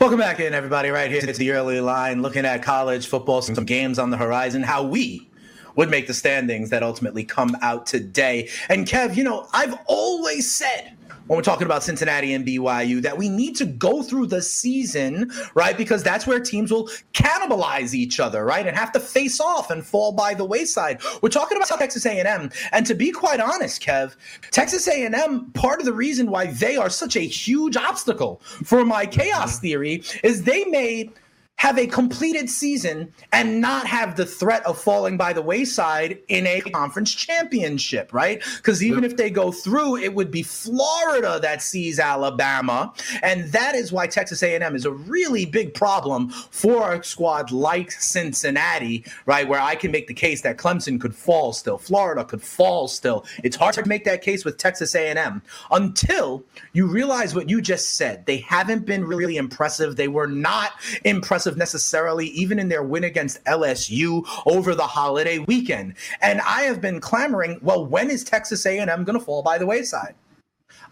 [0.00, 0.90] Welcome back in, everybody.
[0.90, 4.62] Right here, it's the early line, looking at college football, some games on the horizon,
[4.62, 5.30] how we
[5.76, 8.48] would make the standings that ultimately come out today.
[8.68, 13.16] And Kev, you know, I've always said when we're talking about Cincinnati and BYU that
[13.16, 15.76] we need to go through the season, right?
[15.76, 18.66] Because that's where teams will cannibalize each other, right?
[18.66, 21.00] And have to face off and fall by the wayside.
[21.22, 24.16] We're talking about Texas A&M, and to be quite honest, Kev,
[24.50, 29.06] Texas A&M, part of the reason why they are such a huge obstacle for my
[29.06, 31.12] chaos theory is they made
[31.56, 36.46] have a completed season and not have the threat of falling by the wayside in
[36.46, 38.42] a conference championship, right?
[38.56, 39.12] Because even yep.
[39.12, 44.06] if they go through, it would be Florida that sees Alabama, and that is why
[44.06, 49.48] Texas A&M is a really big problem for a squad like Cincinnati, right?
[49.48, 53.24] Where I can make the case that Clemson could fall still, Florida could fall still.
[53.42, 55.40] It's hard to make that case with Texas A&M
[55.70, 58.26] until you realize what you just said.
[58.26, 59.96] They haven't been really impressive.
[59.96, 60.72] They were not
[61.04, 65.94] impressive impressive necessarily, even in their win against LSU over the holiday weekend.
[66.22, 69.66] And I have been clamoring, well, when is Texas A&M going to fall by the
[69.66, 70.14] wayside?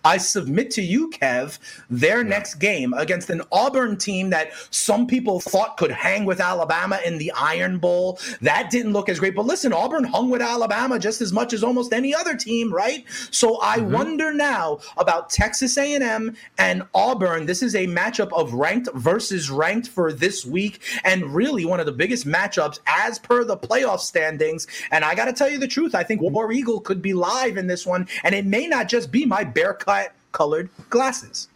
[0.04, 5.38] I submit to you, Kev, their next game against an Auburn team that some people
[5.38, 8.18] thought could hang with Alabama in the Iron Bowl.
[8.40, 9.36] That didn't look as great.
[9.36, 13.04] But listen, Auburn hung with Alabama just as much as almost any other team, right?
[13.30, 13.92] So I mm-hmm.
[13.92, 17.46] wonder now about Texas A&M and Auburn.
[17.46, 21.86] This is a matchup of ranked versus ranked for this week, and really one of
[21.86, 24.66] the biggest matchups as per the playoff standings.
[24.90, 27.56] And I got to tell you the truth, I think War Eagle could be live
[27.56, 29.91] in this one, and it may not just be my bear cut
[30.32, 31.48] colored glasses.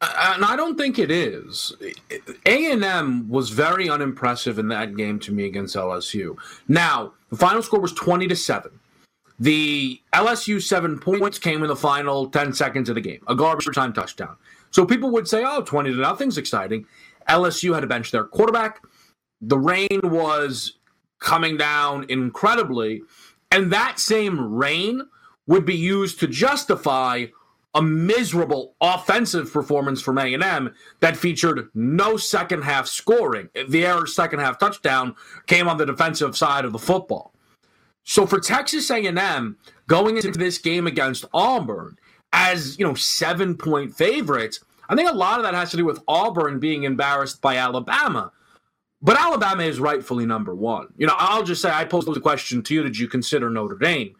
[0.00, 1.74] Uh, and I don't think it is.
[2.44, 6.36] A and M was very unimpressive in that game to me against LSU.
[6.68, 8.72] Now the final score was twenty to seven.
[9.38, 13.68] The LSU seven points came in the final ten seconds of the game, a garbage
[13.74, 14.36] time touchdown.
[14.70, 16.86] So people would say, "Oh, 20 to nothing's exciting."
[17.28, 18.82] LSU had to bench their quarterback.
[19.40, 20.74] The rain was
[21.20, 23.02] coming down incredibly,
[23.50, 25.02] and that same rain
[25.46, 27.26] would be used to justify
[27.76, 33.50] a miserable offensive performance from A&M that featured no second half scoring.
[33.54, 35.14] The second half touchdown
[35.46, 37.34] came on the defensive side of the football.
[38.02, 39.58] So for Texas A&M
[39.88, 41.98] going into this game against Auburn
[42.32, 46.02] as, you know, 7-point favorites, I think a lot of that has to do with
[46.08, 48.32] Auburn being embarrassed by Alabama.
[49.02, 50.94] But Alabama is rightfully number 1.
[50.96, 53.76] You know, I'll just say I posed the question to you, did you consider Notre
[53.76, 54.14] Dame?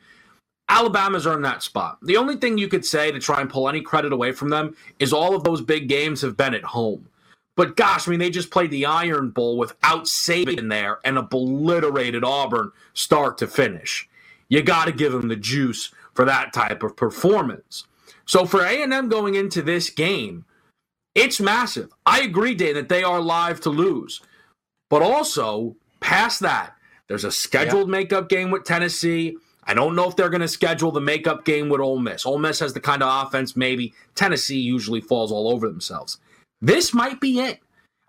[0.69, 1.99] Alabama's earned that spot.
[2.03, 4.77] The only thing you could say to try and pull any credit away from them
[4.99, 7.09] is all of those big games have been at home.
[7.57, 11.17] But gosh, I mean, they just played the Iron Bowl without Saban in there and
[11.17, 14.09] obliterated Auburn start to finish.
[14.49, 17.87] You got to give them the juice for that type of performance.
[18.27, 20.45] So for A&M going into this game,
[21.15, 21.93] it's massive.
[22.05, 24.21] I agree, Dane, that they are live to lose.
[24.91, 26.75] But also, past that,
[27.09, 29.37] there's a scheduled makeup game with Tennessee.
[29.67, 32.25] I don't know if they're going to schedule the makeup game with Ole Miss.
[32.25, 36.19] Ole Miss has the kind of offense maybe Tennessee usually falls all over themselves.
[36.61, 37.61] This might be it.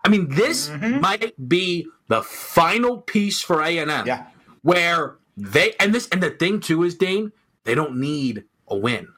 [0.04, 1.00] I mean, this mm-hmm.
[1.00, 4.26] might be the final piece for A and M, yeah.
[4.62, 7.32] where they and this and the thing too is Dane,
[7.64, 9.08] they don't need a win.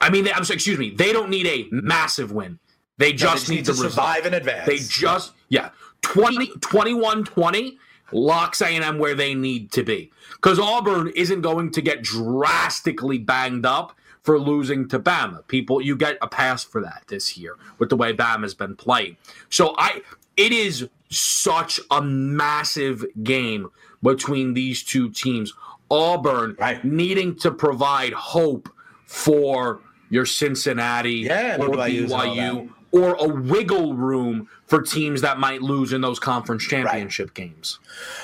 [0.00, 2.58] I mean, they, I'm sorry, excuse me, they don't need a massive win.
[2.98, 4.66] They just need, need, to, to survive and advance.
[4.66, 5.70] They just yeah,
[6.02, 7.78] 20 21 20
[8.12, 10.10] locks A&M where they need to be.
[10.32, 15.46] Because Auburn isn't going to get drastically banged up for losing to Bama.
[15.46, 19.16] People, you get a pass for that this year with the way Bama's been playing.
[19.50, 20.02] So I,
[20.36, 23.68] it is such a massive game
[24.02, 25.52] between these two teams.
[25.90, 26.84] Auburn right.
[26.84, 28.68] needing to provide hope
[29.04, 35.92] for your Cincinnati yeah, or BYU or a wiggle room for teams that might lose
[35.92, 37.34] in those conference championship right.
[37.34, 37.78] games.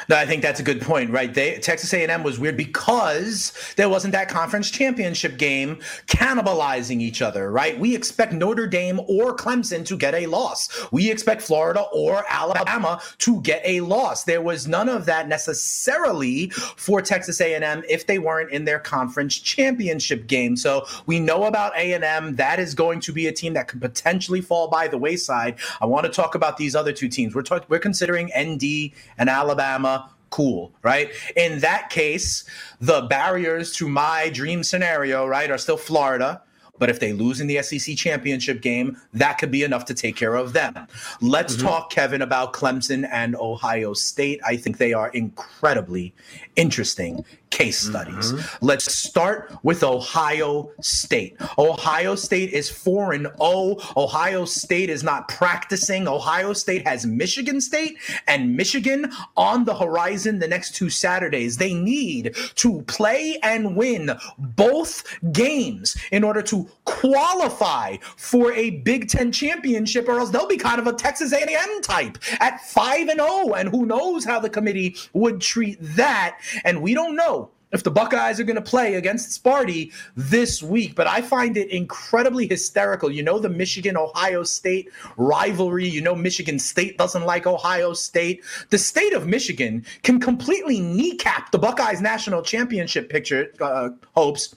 [0.08, 1.32] No, I think that's a good point, right?
[1.32, 5.78] They, Texas A&M was weird because there wasn't that conference championship game
[6.08, 7.78] cannibalizing each other, right?
[7.78, 10.86] We expect Notre Dame or Clemson to get a loss.
[10.90, 14.24] We expect Florida or Alabama to get a loss.
[14.24, 19.38] There was none of that necessarily for Texas A&M if they weren't in their conference
[19.38, 20.56] championship game.
[20.56, 22.34] So we know about A&M.
[22.36, 25.56] That is going to be a team that could potentially fall by the wayside.
[25.80, 27.34] I want to talk talk about these other two teams.
[27.34, 31.10] We're talk- we're considering ND and Alabama cool, right?
[31.36, 32.44] In that case,
[32.80, 36.42] the barriers to my dream scenario, right, are still Florida,
[36.78, 40.16] But if they lose in the SEC championship game, that could be enough to take
[40.16, 40.74] care of them.
[41.20, 41.66] Let's mm-hmm.
[41.66, 44.40] talk, Kevin, about Clemson and Ohio State.
[44.44, 46.12] I think they are incredibly
[46.56, 48.32] interesting case studies.
[48.32, 48.66] Mm-hmm.
[48.66, 51.36] Let's start with Ohio State.
[51.58, 53.76] Ohio State is 4 and 0.
[53.96, 56.08] Ohio State is not practicing.
[56.08, 61.58] Ohio State has Michigan State and Michigan on the horizon the next two Saturdays.
[61.58, 69.08] They need to play and win both games in order to qualify for a Big
[69.08, 73.20] 10 championship or else they'll be kind of a Texas A&M type at 5 and
[73.20, 77.41] 0 and who knows how the committee would treat that and we don't know
[77.72, 80.94] if the Buckeyes are going to play against Sparty this week.
[80.94, 83.10] But I find it incredibly hysterical.
[83.10, 85.88] You know, the Michigan Ohio State rivalry.
[85.88, 88.44] You know, Michigan State doesn't like Ohio State.
[88.70, 94.54] The state of Michigan can completely kneecap the Buckeyes national championship picture uh, hopes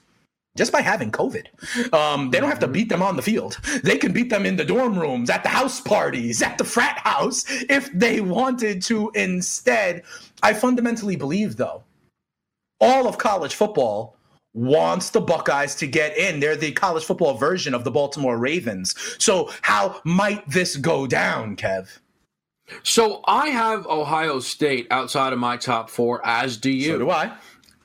[0.56, 1.94] just by having COVID.
[1.94, 3.60] Um, they don't have to beat them on the field.
[3.84, 6.98] They can beat them in the dorm rooms, at the house parties, at the frat
[7.00, 10.04] house if they wanted to instead.
[10.42, 11.84] I fundamentally believe, though,
[12.80, 14.18] all of college football
[14.54, 16.40] wants the Buckeyes to get in.
[16.40, 18.96] They're the college football version of the Baltimore Ravens.
[19.20, 22.00] So, how might this go down, Kev?
[22.84, 26.94] So, I have Ohio State outside of my top four, as do you.
[26.94, 27.34] So do I.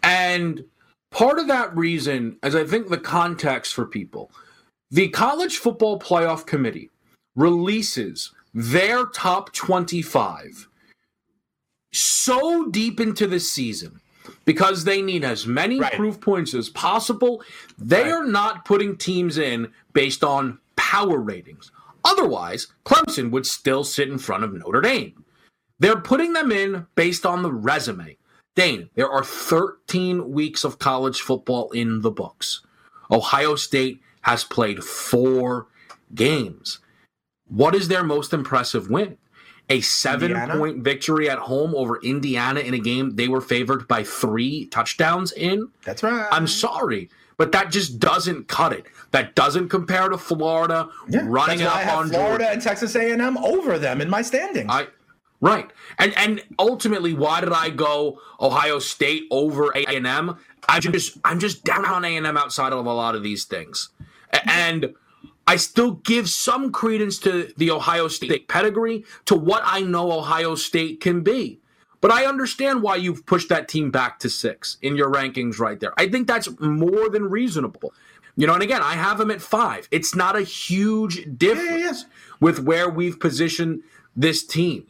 [0.02, 0.64] And
[1.10, 4.30] part of that reason is I think the context for people.
[4.92, 6.90] The College Football Playoff Committee
[7.36, 10.68] releases their top 25
[11.92, 13.99] so deep into the season
[14.44, 15.92] because they need as many right.
[15.92, 17.42] proof points as possible.
[17.78, 18.12] They right.
[18.12, 21.70] are not putting teams in based on power ratings.
[22.04, 25.24] Otherwise, Clemson would still sit in front of Notre Dame.
[25.78, 28.16] They're putting them in based on the resume.
[28.56, 32.62] Dane, there are 13 weeks of college football in the books.
[33.10, 35.68] Ohio State has played four
[36.14, 36.80] games.
[37.48, 39.16] What is their most impressive win?
[39.70, 40.58] A seven Indiana?
[40.58, 45.32] point victory at home over Indiana in a game they were favored by three touchdowns
[45.32, 45.68] in.
[45.84, 46.26] That's right.
[46.30, 48.84] I'm sorry, but that just doesn't cut it.
[49.12, 52.50] That doesn't compare to Florida yeah, running up on Florida Georgia.
[52.50, 54.68] and Texas A&M over them in my standings.
[54.68, 54.88] I,
[55.40, 60.36] right, and and ultimately, why did I go Ohio State over A&M?
[60.68, 63.88] I just I'm just down on A&M outside of a lot of these things,
[64.44, 64.94] and
[65.50, 70.54] I still give some credence to the Ohio State pedigree, to what I know Ohio
[70.54, 71.58] State can be.
[72.00, 75.80] But I understand why you've pushed that team back to six in your rankings right
[75.80, 75.92] there.
[75.98, 77.92] I think that's more than reasonable.
[78.36, 79.88] You know, and again, I have them at five.
[79.90, 82.04] It's not a huge difference
[82.38, 83.82] with where we've positioned
[84.14, 84.86] this team.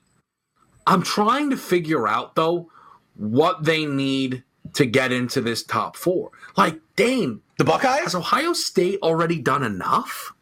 [0.86, 2.70] I'm trying to figure out, though,
[3.16, 4.44] what they need
[4.74, 6.32] to get into this top four.
[6.54, 8.04] Like, Dane, the Buckeyes?
[8.04, 10.34] Has Ohio State already done enough?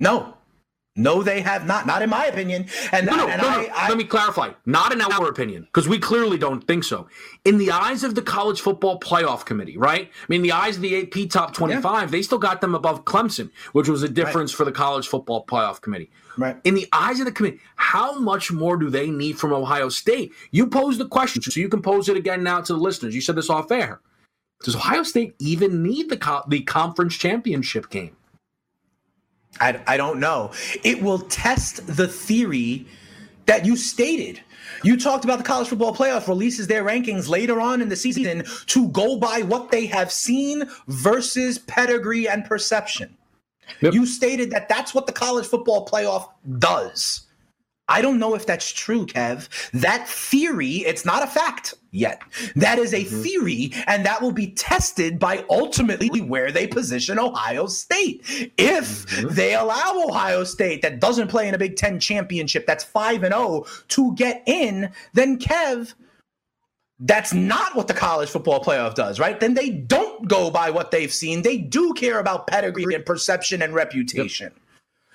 [0.00, 0.34] No.
[0.96, 1.88] No, they have not.
[1.88, 2.66] Not in my opinion.
[2.92, 3.68] And, no, no, and no, I, no.
[3.74, 4.52] I, Let me clarify.
[4.64, 7.08] Not in our opinion, because we clearly don't think so.
[7.44, 10.08] In the eyes of the College Football Playoff Committee, right?
[10.08, 12.06] I mean, the eyes of the AP Top 25, yeah.
[12.06, 14.58] they still got them above Clemson, which was a difference right.
[14.58, 16.12] for the College Football Playoff Committee.
[16.38, 16.56] Right.
[16.62, 20.32] In the eyes of the committee, how much more do they need from Ohio State?
[20.52, 23.16] You posed the question, so you can pose it again now to the listeners.
[23.16, 24.00] You said this off air.
[24.62, 28.16] Does Ohio State even need the co- the conference championship game?
[29.60, 30.52] I, I don't know.
[30.82, 32.86] It will test the theory
[33.46, 34.40] that you stated.
[34.82, 38.44] You talked about the college football playoff releases their rankings later on in the season
[38.66, 43.16] to go by what they have seen versus pedigree and perception.
[43.80, 43.94] Yep.
[43.94, 46.28] You stated that that's what the college football playoff
[46.58, 47.22] does.
[47.88, 49.48] I don't know if that's true, Kev.
[49.72, 52.22] That theory, it's not a fact yet.
[52.56, 53.22] That is a mm-hmm.
[53.22, 58.22] theory, and that will be tested by ultimately where they position Ohio State.
[58.56, 59.34] If mm-hmm.
[59.34, 63.34] they allow Ohio State, that doesn't play in a Big Ten championship, that's 5 and
[63.34, 65.94] 0, to get in, then Kev,
[67.00, 69.38] that's not what the college football playoff does, right?
[69.38, 71.42] Then they don't go by what they've seen.
[71.42, 74.52] They do care about pedigree and perception and reputation.
[74.54, 74.63] Yep.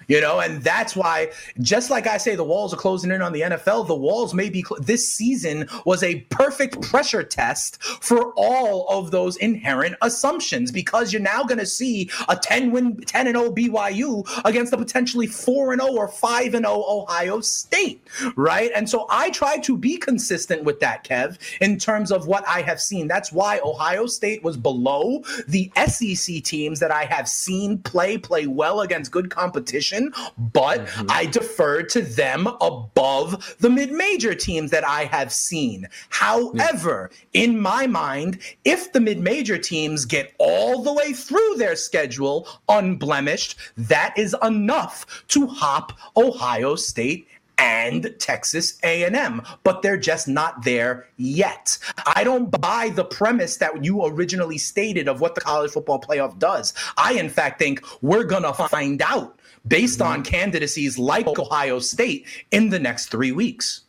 [0.10, 1.32] You know, and that's why,
[1.62, 3.88] just like I say, the walls are closing in on the NFL.
[3.88, 4.64] The walls may be.
[4.64, 11.14] Cl- this season was a perfect pressure test for all of those inherent assumptions because
[11.14, 15.28] you're now going to see a 10 win, 10 and 0 BYU against a potentially
[15.28, 18.01] 4 and 0 or 5 and 0 Ohio State,
[18.36, 18.72] right?
[18.76, 22.62] And so I try to be consistent with that, Kev, in terms of what I
[22.62, 23.07] have seen.
[23.07, 28.47] That's why Ohio State was below the SEC teams that I have seen play play
[28.47, 30.13] well against good competition opinion,
[30.53, 31.07] but mm-hmm.
[31.09, 35.87] I defer to them above the mid major teams that I have seen.
[36.09, 37.43] However, yeah.
[37.43, 42.47] in my mind, if the mid major teams get all the way through their schedule
[42.67, 47.27] unblemished, that is enough to hop Ohio State
[47.60, 51.78] and Texas A&M, but they're just not there yet.
[52.05, 56.39] I don't buy the premise that you originally stated of what the college football playoff
[56.39, 56.74] does.
[56.97, 62.26] I in fact think we're going to find out based on candidacies like Ohio State
[62.51, 63.82] in the next 3 weeks.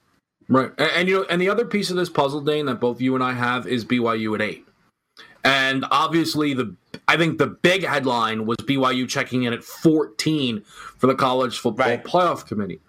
[0.48, 0.72] Right.
[0.78, 3.14] And, and you know and the other piece of this puzzle Dane that both you
[3.14, 4.66] and I have is BYU at 8.
[5.44, 6.74] And obviously the
[7.06, 10.62] I think the big headline was BYU checking in at 14
[10.98, 12.04] for the college football right.
[12.04, 12.80] playoff committee.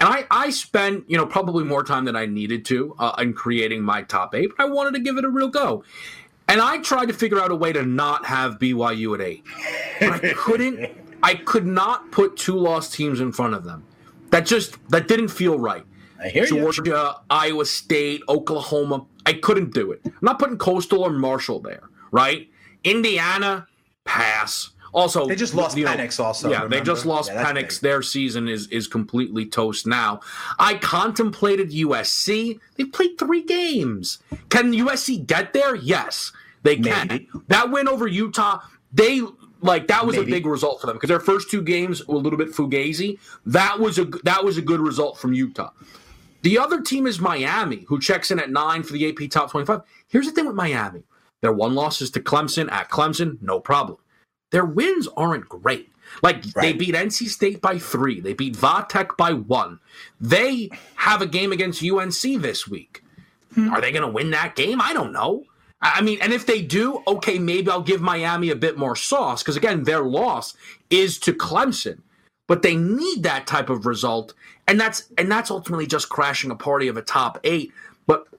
[0.00, 3.34] And I, I spent, you know, probably more time than I needed to uh, in
[3.34, 5.84] creating my top eight, but I wanted to give it a real go.
[6.48, 9.44] And I tried to figure out a way to not have BYU at eight.
[10.00, 10.90] But I couldn't,
[11.22, 13.84] I could not put two lost teams in front of them.
[14.30, 15.84] That just, that didn't feel right.
[16.22, 17.10] I hear Georgia, you.
[17.30, 19.06] Iowa State, Oklahoma.
[19.26, 20.00] I couldn't do it.
[20.04, 22.48] I'm not putting Coastal or Marshall there, right?
[22.84, 23.66] Indiana,
[24.04, 24.70] pass.
[24.92, 26.18] Also, they just lost Penix.
[26.18, 26.76] Know, also, yeah, remember?
[26.76, 27.80] they just lost yeah, Penix.
[27.80, 30.20] Their season is is completely toast now.
[30.58, 32.60] I contemplated USC.
[32.76, 34.18] They played three games.
[34.50, 35.74] Can USC get there?
[35.74, 36.32] Yes,
[36.62, 37.08] they can.
[37.08, 37.28] Maybe.
[37.48, 38.60] That win over Utah,
[38.92, 39.22] they
[39.62, 40.30] like that was Maybe.
[40.30, 43.18] a big result for them because their first two games were a little bit fugazi.
[43.46, 45.70] That was a that was a good result from Utah.
[46.42, 49.80] The other team is Miami, who checks in at nine for the AP Top 25.
[50.08, 51.04] Here's the thing with Miami:
[51.40, 53.96] their one loss is to Clemson at Clemson, no problem
[54.52, 55.90] their wins aren't great.
[56.22, 56.62] Like right.
[56.62, 59.80] they beat NC State by three, they beat Vatech by one.
[60.20, 63.02] They have a game against UNC this week.
[63.54, 63.70] Hmm.
[63.70, 64.80] Are they going to win that game?
[64.80, 65.44] I don't know.
[65.80, 69.42] I mean, and if they do, okay, maybe I'll give Miami a bit more sauce
[69.42, 70.54] because again, their loss
[70.90, 71.98] is to Clemson,
[72.46, 74.32] but they need that type of result,
[74.68, 77.72] and that's and that's ultimately just crashing a party of a top eight.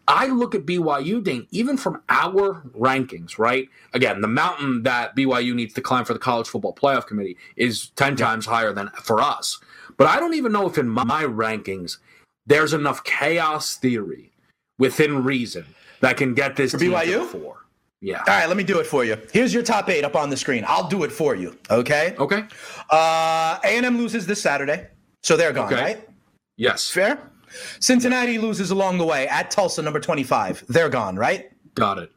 [0.08, 3.70] I look at BYU, Dane, even from our rankings, right?
[3.94, 7.90] Again, the mountain that BYU needs to climb for the college football playoff committee is
[7.92, 9.60] 10 times higher than for us.
[9.98, 11.98] But I don't even know if in my rankings
[12.46, 14.32] there's enough chaos theory
[14.78, 15.66] within reason
[16.02, 17.58] that can get this for BYU four.
[18.02, 18.18] Yeah.
[18.20, 19.18] All right, let me do it for you.
[19.32, 20.66] Here's your top eight up on the screen.
[20.68, 21.58] I'll do it for you.
[21.70, 22.16] Okay.
[22.20, 22.44] Okay.
[22.90, 24.88] Uh, A&M loses this Saturday,
[25.22, 25.82] so they're gone, okay.
[25.82, 26.10] right?
[26.58, 26.90] Yes.
[26.90, 27.32] Fair.
[27.80, 30.66] Cincinnati loses along the way at Tulsa, number 25.
[30.68, 31.52] They're gone, right?
[31.76, 32.12] Got it.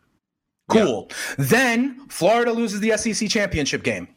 [0.69, 1.07] Cool.
[1.09, 1.17] Yeah.
[1.39, 4.09] Then Florida loses the SEC championship game.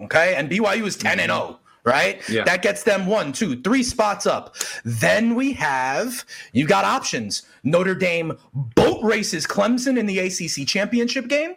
[0.00, 0.34] Okay.
[0.34, 2.26] And BYU is 10 and 0 right?
[2.28, 2.44] Yeah.
[2.44, 4.56] That gets them one, two, three spots up.
[4.84, 7.42] Then we have you got options.
[7.62, 11.54] Notre Dame boat races Clemson in the ACC championship game,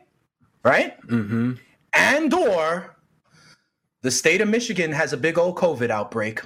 [0.64, 1.00] right?
[1.08, 1.54] Mm-hmm.
[1.94, 2.97] And or
[4.08, 6.42] the state of Michigan has a big old COVID outbreak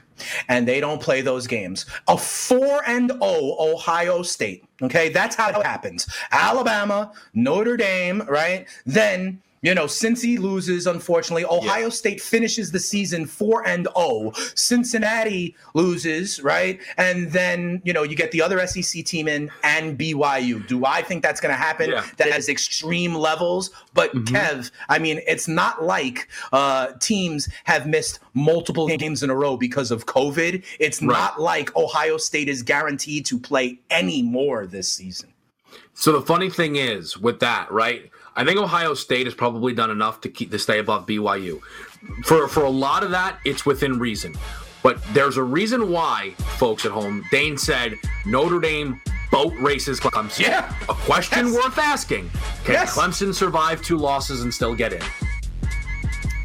[0.49, 1.85] and they don't play those games.
[2.07, 4.65] A 4 and 0 Ohio State.
[4.81, 6.11] Okay, that's how it happens.
[6.31, 8.67] Alabama, Notre Dame, right?
[8.87, 11.45] Then you know, Cincy loses, unfortunately.
[11.45, 11.89] Ohio yeah.
[11.89, 14.31] State finishes the season 4 and 0.
[14.55, 16.79] Cincinnati loses, right?
[16.97, 20.67] And then, you know, you get the other SEC team in and BYU.
[20.67, 21.91] Do I think that's going to happen?
[21.91, 22.03] Yeah.
[22.17, 23.69] That has extreme levels.
[23.93, 24.35] But, mm-hmm.
[24.35, 29.57] Kev, I mean, it's not like uh, teams have missed multiple games in a row
[29.57, 30.63] because of COVID.
[30.79, 31.07] It's right.
[31.07, 35.31] not like Ohio State is guaranteed to play any more this season.
[35.93, 38.09] So the funny thing is with that, right?
[38.35, 41.61] I think Ohio State has probably done enough to keep to stay above BYU.
[42.23, 44.35] For for a lot of that, it's within reason.
[44.83, 49.01] But there's a reason why, folks at home, Dane said Notre Dame
[49.31, 50.39] boat races Clemson.
[50.39, 50.73] Yeah.
[50.89, 51.55] A question yes.
[51.55, 52.29] worth asking.
[52.63, 52.97] Can yes.
[52.97, 55.01] Clemson survive two losses and still get in?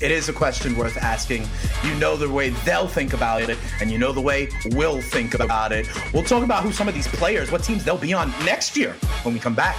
[0.03, 1.47] It is a question worth asking.
[1.83, 5.35] You know the way they'll think about it, and you know the way we'll think
[5.35, 5.89] about it.
[6.13, 8.93] We'll talk about who some of these players, what teams they'll be on next year
[9.23, 9.79] when we come back.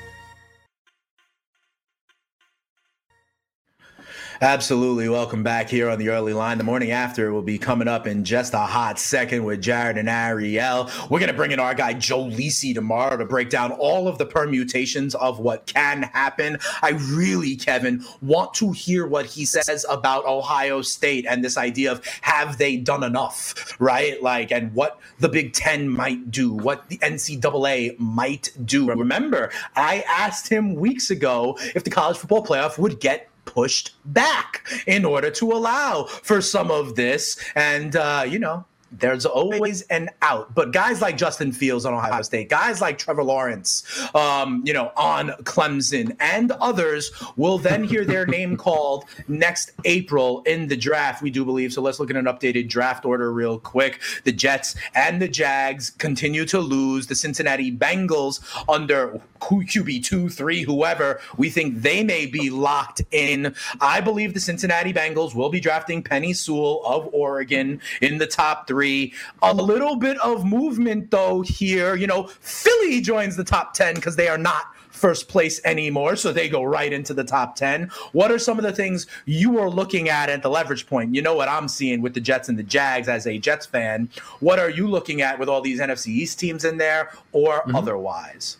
[4.43, 5.07] Absolutely.
[5.07, 6.57] Welcome back here on the early line.
[6.57, 10.09] The morning after will be coming up in just a hot second with Jared and
[10.09, 10.89] Ariel.
[11.11, 14.17] We're going to bring in our guy Joe Lisi tomorrow to break down all of
[14.17, 16.57] the permutations of what can happen.
[16.81, 21.91] I really, Kevin, want to hear what he says about Ohio State and this idea
[21.91, 24.19] of have they done enough, right?
[24.23, 28.89] Like, and what the Big Ten might do, what the NCAA might do.
[28.89, 34.67] Remember, I asked him weeks ago if the college football playoff would get pushed back
[34.87, 37.37] in order to allow for some of this.
[37.55, 40.53] And, uh, you know, there's always an out.
[40.53, 43.83] But guys like Justin Fields on Ohio State, guys like Trevor Lawrence,
[44.13, 50.41] um, you know, on Clemson, and others will then hear their name called next April
[50.43, 51.21] in the draft.
[51.21, 51.71] We do believe.
[51.73, 54.01] So let's look at an updated draft order real quick.
[54.25, 57.07] The Jets and the Jags continue to lose.
[57.07, 63.55] The Cincinnati Bengals under QB two, three, whoever we think they may be locked in.
[63.79, 68.67] I believe the Cincinnati Bengals will be drafting Penei Sewell of Oregon in the top
[68.67, 69.13] three three.
[69.43, 71.95] A little bit of movement though here.
[71.95, 76.15] You know, Philly joins the top 10 because they are not first place anymore.
[76.15, 77.91] So they go right into the top 10.
[78.11, 81.13] What are some of the things you are looking at at the leverage point?
[81.13, 84.09] You know what I'm seeing with the Jets and the Jags as a Jets fan.
[84.39, 87.75] What are you looking at with all these NFC East teams in there or mm-hmm.
[87.75, 88.57] otherwise?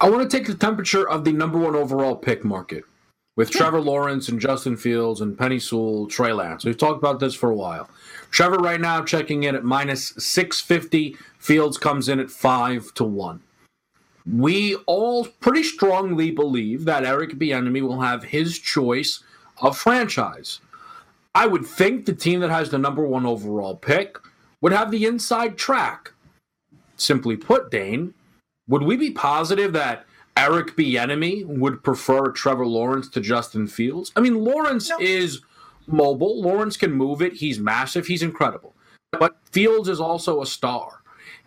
[0.00, 2.84] I want to take the temperature of the number one overall pick market
[3.36, 6.64] with Trevor Lawrence and Justin Fields and Penei Sewell, Trey Lance.
[6.64, 7.88] We've talked about this for a while.
[8.30, 11.16] Trevor right now checking in at minus 650.
[11.38, 13.42] Fields comes in at 5 to 1.
[14.30, 19.22] We all pretty strongly believe that Eric Bieniemy will have his choice
[19.62, 20.60] of franchise.
[21.34, 24.18] I would think the team that has the number one overall pick
[24.60, 26.12] would have the inside track.
[26.96, 28.12] Simply put, Dane,
[28.66, 30.04] would we be positive that
[30.36, 34.12] Eric Bieniemy would prefer Trevor Lawrence to Justin Fields?
[34.14, 34.98] I mean, Lawrence no.
[35.00, 35.40] is
[35.88, 36.40] mobile.
[36.40, 37.34] Lawrence can move it.
[37.34, 38.06] He's massive.
[38.06, 38.74] He's incredible.
[39.12, 41.02] But Fields is also a star.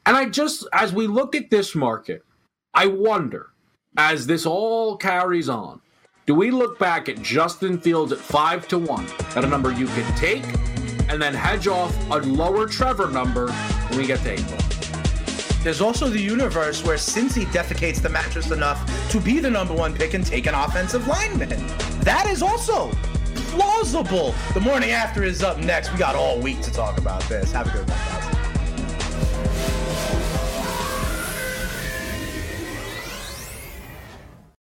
[0.05, 2.25] And I just, as we look at this market,
[2.73, 3.51] I wonder,
[3.97, 5.81] as this all carries on,
[6.25, 9.87] do we look back at Justin Fields at five to one, at a number you
[9.87, 10.43] can take,
[11.09, 14.57] and then hedge off a lower Trevor number when we get to April?
[15.63, 18.79] There's also the universe where Cincy defecates the mattress enough
[19.11, 21.49] to be the number one pick and take an offensive lineman.
[21.99, 22.91] That is also
[23.52, 24.34] plausible.
[24.54, 25.91] The morning after is up next.
[25.91, 27.52] We got all week to talk about this.
[27.52, 28.30] Have a good one, guys.